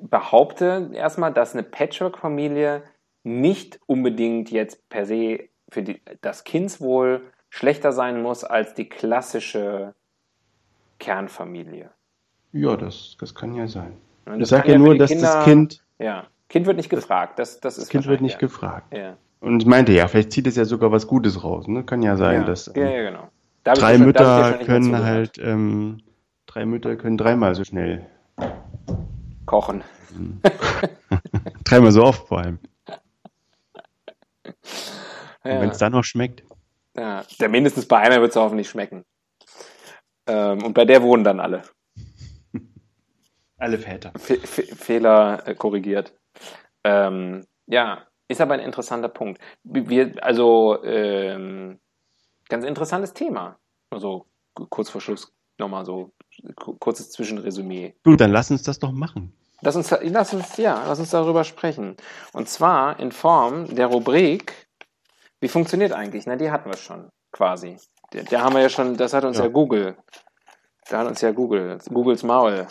[0.00, 2.82] behaupte erstmal, dass eine Patchwork-Familie
[3.22, 9.94] nicht unbedingt jetzt per se für die, das Kindswohl schlechter sein muss als die klassische
[10.98, 11.90] Kernfamilie.
[12.52, 13.96] Ja, das, das kann ja sein.
[14.26, 17.38] Und Ich das sage ja nur, dass Kinder- das Kind, Ja, Kind wird nicht gefragt.
[17.38, 18.92] Das, das ist das Kind wird nicht wahrscheinlich, gefragt.
[18.94, 18.98] ja.
[19.00, 19.16] Ja.
[19.40, 21.68] Und ich meinte ja, vielleicht zieht es ja sogar was Gutes raus.
[21.68, 21.84] Ne?
[21.84, 23.28] Kann ja sein, Ja, dass ja, ähm, ja, genau.
[23.64, 26.02] Da drei schon- Mütter können halt, ähm,
[26.46, 28.06] drei Mütter können dreimal so schnell,
[29.44, 29.82] kochen.
[31.64, 32.58] dreimal so oft vor allem.
[34.44, 34.54] Und
[35.52, 35.60] Ja.
[35.60, 36.42] wenn es dann noch schmeckt.
[36.96, 37.22] Ja.
[37.40, 39.04] Der mindestens bei einer wird es hoffentlich schmecken.
[40.26, 41.62] Ähm, und bei der wohnen dann alle.
[43.58, 44.12] Alle Väter.
[44.18, 46.12] Fe Fe Fehler äh, korrigiert.
[46.84, 49.40] Ähm, ja, ist aber ein interessanter Punkt.
[49.64, 51.78] Wir, also, ähm,
[52.48, 53.58] ganz interessantes Thema.
[53.90, 54.26] Also,
[54.70, 56.12] kurz vor Schluss nochmal so
[56.56, 57.94] ku- kurzes Zwischenresümee.
[58.02, 59.32] Du, dann lass uns das doch machen.
[59.62, 61.96] Lass uns, lass uns, ja, lass uns darüber sprechen.
[62.34, 64.66] Und zwar in Form der Rubrik,
[65.40, 66.26] wie funktioniert eigentlich?
[66.26, 67.78] Na, die hatten wir schon, quasi.
[68.12, 69.50] Der, der haben wir ja schon, das hat uns ja, Ja.
[69.50, 69.96] Google.
[70.90, 72.66] Da hat uns ja Google, Googles Maul.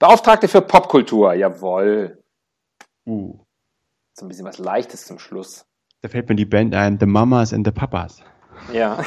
[0.00, 2.22] Beauftragte für Popkultur, jawohl.
[3.06, 3.38] Uh,
[4.14, 5.66] So ein bisschen was Leichtes zum Schluss.
[6.00, 8.22] da fällt mir die Band ein, The Mamas and the Papas.
[8.72, 8.98] Ja.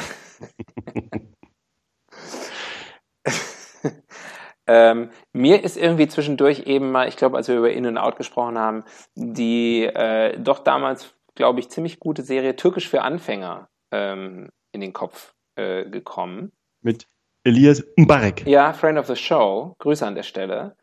[4.68, 8.14] ähm, mir ist irgendwie zwischendurch eben mal, ich glaube, als wir über In and Out
[8.16, 8.84] gesprochen haben,
[9.16, 14.92] die äh, doch damals, glaube ich, ziemlich gute Serie Türkisch für Anfänger ähm, in den
[14.92, 16.52] Kopf äh, gekommen.
[16.82, 17.08] Mit
[17.42, 18.46] Elias Mbarek.
[18.46, 20.76] Ja, Friend of the Show, Grüße an der Stelle.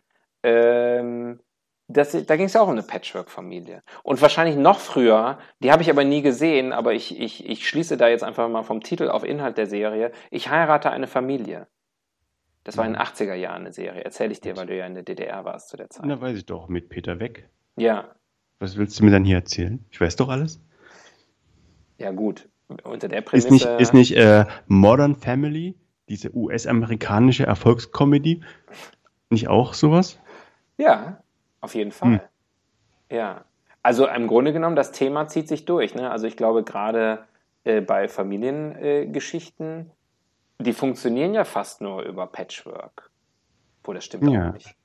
[0.43, 1.39] Ähm,
[1.87, 3.83] das, da ging es ja auch um eine Patchwork-Familie.
[4.03, 7.97] Und wahrscheinlich noch früher, die habe ich aber nie gesehen, aber ich, ich, ich schließe
[7.97, 10.11] da jetzt einfach mal vom Titel auf Inhalt der Serie.
[10.29, 11.67] Ich heirate eine Familie.
[12.63, 14.03] Das war in den 80er Jahren eine Serie.
[14.03, 16.05] Erzähle ich dir, weil du ja in der DDR warst zu der Zeit.
[16.05, 17.49] Na, weiß ich doch, mit Peter Weg.
[17.75, 18.11] Ja,
[18.59, 19.83] Was willst du mir dann hier erzählen?
[19.89, 20.61] Ich weiß doch alles.
[21.97, 22.47] ja gut.
[22.83, 23.47] Unter der Prämisse.
[23.47, 25.75] Ist nicht, ist nicht äh, Modern Family,
[26.07, 28.43] diese US-amerikanische Erfolgskomödie,
[29.29, 30.20] nicht auch sowas?
[30.78, 31.22] Ja,
[31.61, 32.13] auf jeden Fall.
[32.13, 33.17] Hm.
[33.17, 33.45] Ja.
[33.84, 35.95] Also im Grunde genommen, das Thema zieht sich durch.
[35.95, 36.09] Ne?
[36.11, 37.26] Also ich glaube, gerade
[37.63, 39.91] äh, bei Familiengeschichten,
[40.59, 43.09] äh, die funktionieren ja fast nur über Patchwork.
[43.84, 44.49] Wo das stimmt Ja.
[44.49, 44.76] auch nicht.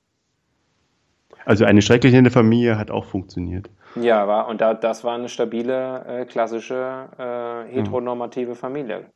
[1.45, 3.69] Also eine schrecklich nette Familie hat auch funktioniert.
[3.95, 9.11] Ja, war, und da, das war eine stabile, äh, klassische, äh, heteronormative Familie.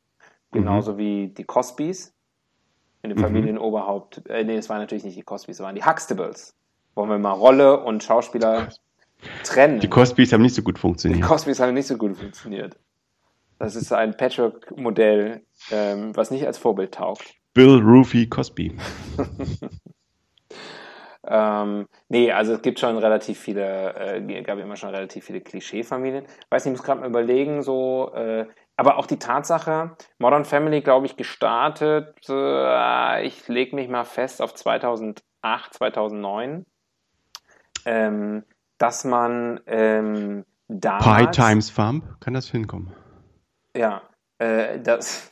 [0.51, 2.13] Genauso wie die Cosbys
[3.01, 3.23] in dem Mhm.
[3.23, 4.27] Familienoberhaupt.
[4.29, 6.55] Äh, nee, es waren natürlich nicht die Cosbys, es waren die Huxtables.
[6.95, 8.69] Wollen wir mal Rolle und Schauspieler
[9.43, 9.79] trennen?
[9.79, 11.21] Die Cosbys haben nicht so gut Die funktioniert.
[11.21, 12.77] Cosbys haben nicht so gut funktioniert.
[13.59, 17.35] Das ist ein Patchwork-Modell, ähm, was nicht als Vorbild taugt.
[17.53, 18.75] Bill Rufy Cosby.
[21.23, 26.25] Ähm, nee, also es gibt schon relativ viele, äh, gab immer schon relativ viele Klischee-Familien.
[26.49, 30.81] Weiß nicht, ich muss gerade mal überlegen, so, äh, aber auch die Tatsache, Modern Family,
[30.81, 35.21] glaube ich, gestartet, äh, ich lege mich mal fest auf 2008,
[35.75, 36.65] 2009,
[37.85, 38.43] ähm,
[38.77, 41.37] dass man ähm, damals...
[41.37, 42.93] Pi times Thumb, kann das hinkommen?
[43.75, 44.01] Ja,
[44.39, 45.31] äh, das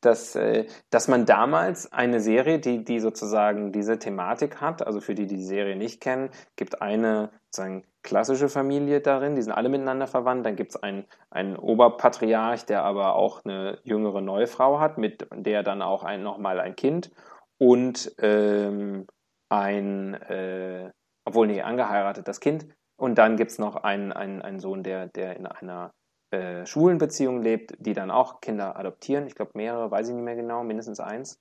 [0.00, 5.14] dass, äh, dass man damals eine Serie, die, die sozusagen diese Thematik hat, also für
[5.14, 9.68] die, die die Serie nicht kennen, gibt eine sozusagen klassische Familie darin, die sind alle
[9.68, 14.80] miteinander verwandt, dann gibt es einen, einen Oberpatriarch, der aber auch eine jüngere neue Frau
[14.80, 17.10] hat, mit der dann auch ein, nochmal ein Kind
[17.58, 19.06] und ähm,
[19.48, 20.90] ein, äh,
[21.32, 22.66] obwohl nicht angeheiratet, das Kind,
[22.96, 25.92] und dann gibt es noch einen, einen, einen Sohn, der, der in einer
[26.30, 29.26] äh, schwulen Beziehungen lebt, die dann auch Kinder adoptieren.
[29.26, 31.40] Ich glaube, mehrere, weiß ich nicht mehr genau, mindestens eins.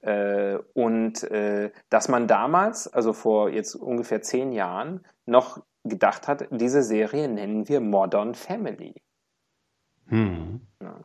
[0.00, 6.48] Äh, und äh, dass man damals, also vor jetzt ungefähr zehn Jahren, noch gedacht hat,
[6.50, 8.94] diese Serie nennen wir Modern Family.
[10.08, 10.60] Hm.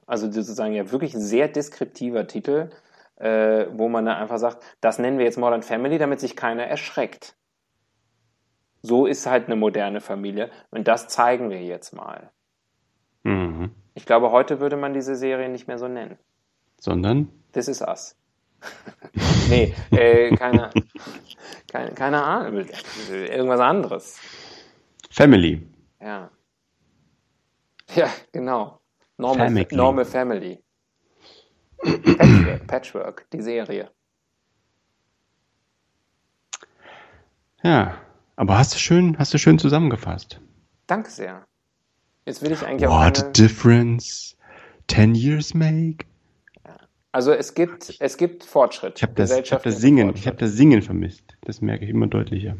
[0.07, 2.69] Also sozusagen ja wirklich ein sehr deskriptiver Titel,
[3.17, 6.63] äh, wo man dann einfach sagt, das nennen wir jetzt Modern Family, damit sich keiner
[6.63, 7.37] erschreckt.
[8.85, 12.31] So ist halt eine moderne Familie und das zeigen wir jetzt mal.
[13.23, 13.71] Mhm.
[13.95, 16.19] Ich glaube, heute würde man diese Serie nicht mehr so nennen.
[16.79, 17.29] Sondern?
[17.51, 18.15] This is us.
[19.49, 20.69] nee, äh, keine,
[21.67, 22.65] keine, keine Ahnung.
[23.09, 24.19] Irgendwas anderes.
[25.09, 25.67] Family.
[25.99, 26.29] Ja.
[27.95, 28.81] Ja, genau.
[29.17, 29.67] Normal Family.
[29.71, 30.63] Normal Family.
[31.81, 33.89] Patchwork, Patchwork, die Serie.
[37.63, 37.97] Ja.
[38.35, 40.39] Aber hast du schön, hast du schön zusammengefasst.
[40.87, 41.43] Danke sehr.
[42.25, 44.35] Jetzt will ich eigentlich auch What a difference
[44.87, 46.05] 10 years make.
[47.11, 48.97] Also es gibt, es gibt Fortschritt.
[48.97, 50.21] Ich habe das, ich hab das Singen, Fortschritt.
[50.21, 51.23] ich habe das Singen vermisst.
[51.41, 52.57] Das merke ich immer deutlicher.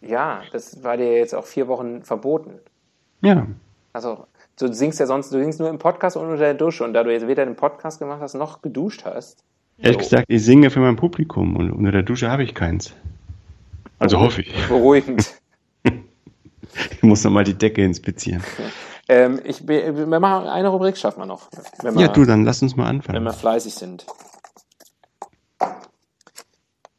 [0.00, 2.58] Ja, das war dir jetzt auch vier Wochen verboten.
[3.20, 3.46] Ja.
[3.92, 4.26] Also,
[4.58, 6.82] du singst ja sonst, du singst nur im Podcast und unter der Dusche.
[6.82, 9.44] Und da du jetzt weder den Podcast gemacht hast, noch geduscht hast.
[9.78, 10.10] Ehrlich So.
[10.10, 12.94] gesagt, ich singe für mein Publikum und unter der Dusche habe ich keins.
[14.02, 14.52] Also hoffe ich.
[14.68, 15.34] Beruhigend.
[16.90, 18.42] Ich muss nochmal die Decke inspizieren.
[19.06, 21.50] ähm, ich, wir machen eine Rubrik, schaffen wir noch.
[21.82, 23.24] Wenn wir, Ja, du, dann lass uns mal wenn anfangen.
[23.24, 24.06] wir fleißig sind.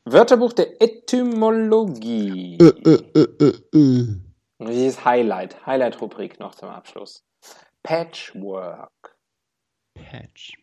[0.05, 2.57] Wörterbuch der Etymologie.
[2.59, 4.17] Äh,
[4.59, 7.23] Dieses Highlight, Highlight-Rubrik noch zum Abschluss.
[7.81, 9.15] Patchwork.
[9.95, 10.53] Patch.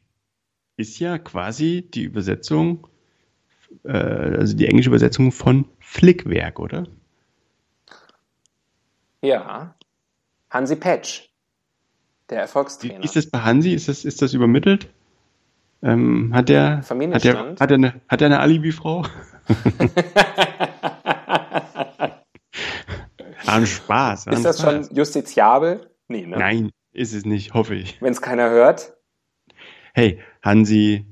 [0.77, 2.87] Ist ja quasi die Übersetzung,
[3.85, 6.87] äh, also die englische Übersetzung von Flickwerk, oder?
[9.23, 9.75] Ja.
[10.51, 11.29] Hansi Patch.
[12.29, 13.05] Der Wie Erfolgstrainer.
[13.05, 13.73] ist das bei Hansi?
[13.73, 14.89] Ist das, ist das übermittelt?
[15.83, 19.05] Ähm, hat der, hat der, hat er eine, hat er eine Alibi-Frau?
[23.47, 24.29] An Spaß.
[24.29, 24.87] an Ist das Spaß.
[24.87, 25.91] schon justiziabel?
[26.09, 26.37] Nee, ne?
[26.39, 28.01] Nein, ist es nicht, hoffe ich.
[28.01, 28.95] Wenn es keiner hört.
[29.95, 31.07] Hey, Hansi,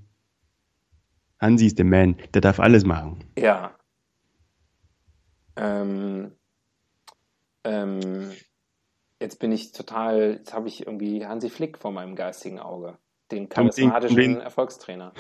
[1.41, 3.25] Hansi ist der Man, der darf alles machen.
[3.39, 3.75] Ja.
[5.57, 6.33] Ähm,
[7.65, 8.33] ähm,
[9.21, 12.99] jetzt bin ich total, jetzt habe ich irgendwie Hansi Flick vor meinem geistigen Auge.
[13.31, 15.13] Den charismatischen um den- Erfolgstrainer.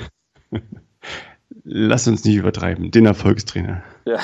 [1.64, 3.82] Lass uns nicht übertreiben, den Erfolgstrainer.
[4.04, 4.20] Ja.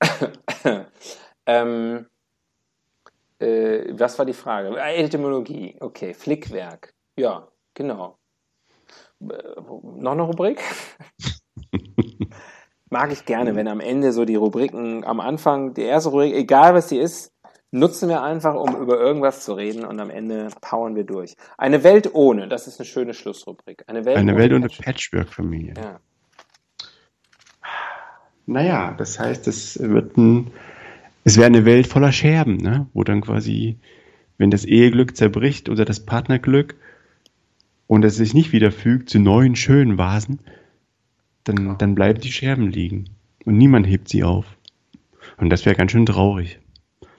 [1.46, 2.06] ähm,
[3.38, 4.70] äh, was war die Frage?
[4.80, 5.76] Ah, Etymologie.
[5.80, 6.94] Okay, Flickwerk.
[7.16, 8.18] Ja, genau.
[9.20, 10.60] Noch eine Rubrik?
[12.90, 16.74] Mag ich gerne, wenn am Ende so die Rubriken am Anfang, die erste Rubrik, egal
[16.74, 17.32] was die ist,
[17.72, 21.34] nutzen wir einfach, um über irgendwas zu reden und am Ende powern wir durch.
[21.58, 23.82] Eine Welt ohne, das ist eine schöne Schlussrubrik.
[23.88, 25.74] Eine Welt Eine ohne Welt ohne Patch- Patchwork-Familie.
[25.76, 26.00] Ja.
[28.46, 30.52] Naja, das heißt, es wird ein,
[31.24, 32.86] es wäre eine Welt voller Scherben, ne?
[32.92, 33.78] wo dann quasi,
[34.38, 36.76] wenn das Eheglück zerbricht oder das Partnerglück
[37.86, 40.40] und es sich nicht wieder fügt zu neuen schönen Vasen,
[41.44, 43.10] dann, dann bleiben die Scherben liegen
[43.44, 44.46] und niemand hebt sie auf.
[45.36, 46.60] Und das wäre ganz schön traurig.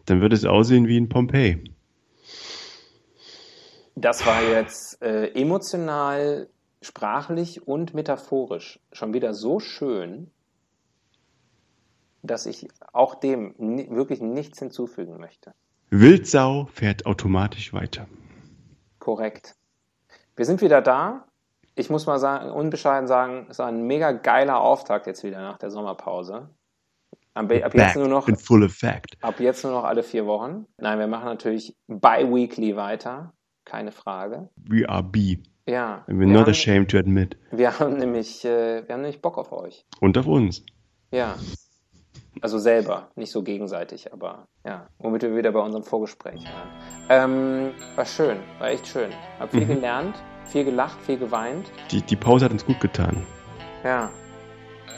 [0.05, 1.72] Dann würde es aussehen wie in Pompeji.
[3.95, 6.49] Das war jetzt äh, emotional,
[6.82, 10.32] sprachlich und metaphorisch schon wieder so schön,
[12.22, 15.53] dass ich auch dem ni wirklich nichts hinzufügen möchte.
[15.89, 18.07] Wildsau fährt automatisch weiter.
[18.99, 19.55] Korrekt.
[20.36, 21.26] Wir sind wieder da.
[21.76, 25.58] Ich muss mal sagen, unbescheiden sagen, es war ein mega geiler Auftakt jetzt wieder nach
[25.58, 26.50] der Sommerpause.
[27.34, 29.18] Ab, ab jetzt nur noch in full effect.
[29.22, 30.68] Ab jetzt nur noch alle vier Wochen.
[30.78, 33.34] Nein, wir machen natürlich bi-weekly weiter.
[33.66, 34.50] Keine Frage.
[34.56, 35.40] We are B.
[35.68, 36.06] Ja.
[36.08, 37.38] We're wir not haben, ashamed to admit.
[37.52, 39.86] Wir haben nämlich, äh, wir haben nämlich Bock auf euch.
[40.00, 40.66] Und auf uns.
[41.12, 41.36] Ja.
[42.42, 46.70] Also selber, nicht so gegenseitig, aber ja, womit wir wieder bei unserem Vorgespräch waren.
[47.10, 49.10] Ähm, war schön, war echt schön.
[49.40, 49.68] Hab viel Mhm.
[49.76, 50.16] gelernt,
[50.46, 51.72] viel gelacht, viel geweint.
[51.92, 53.26] Die, die Pause hat uns gut getan.
[53.84, 54.10] Ja.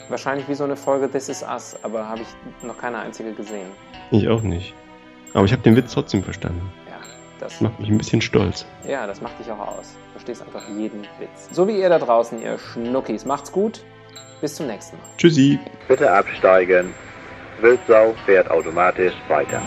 [0.08, 3.68] Wahrscheinlich wie so eine Folge This Is Us, aber habe ich noch keine einzige gesehen.
[4.10, 4.74] Ich auch nicht.
[5.34, 6.72] Aber ich habe den Witz trotzdem verstanden.
[6.88, 6.96] Ja,
[7.38, 8.64] das, Das macht mich ein bisschen stolz.
[8.86, 9.94] ja, das macht dich auch aus.
[10.06, 11.48] Du verstehst einfach jeden Witz.
[11.52, 13.24] So wie ihr da draußen, ihr Schnuckis.
[13.26, 13.84] Macht's gut.
[14.40, 15.04] Bis zum nächsten Mal.
[15.18, 15.58] Tschüssi.
[15.88, 16.94] Bitte absteigen.
[17.60, 19.60] Wildsau fährt automatisch weiter.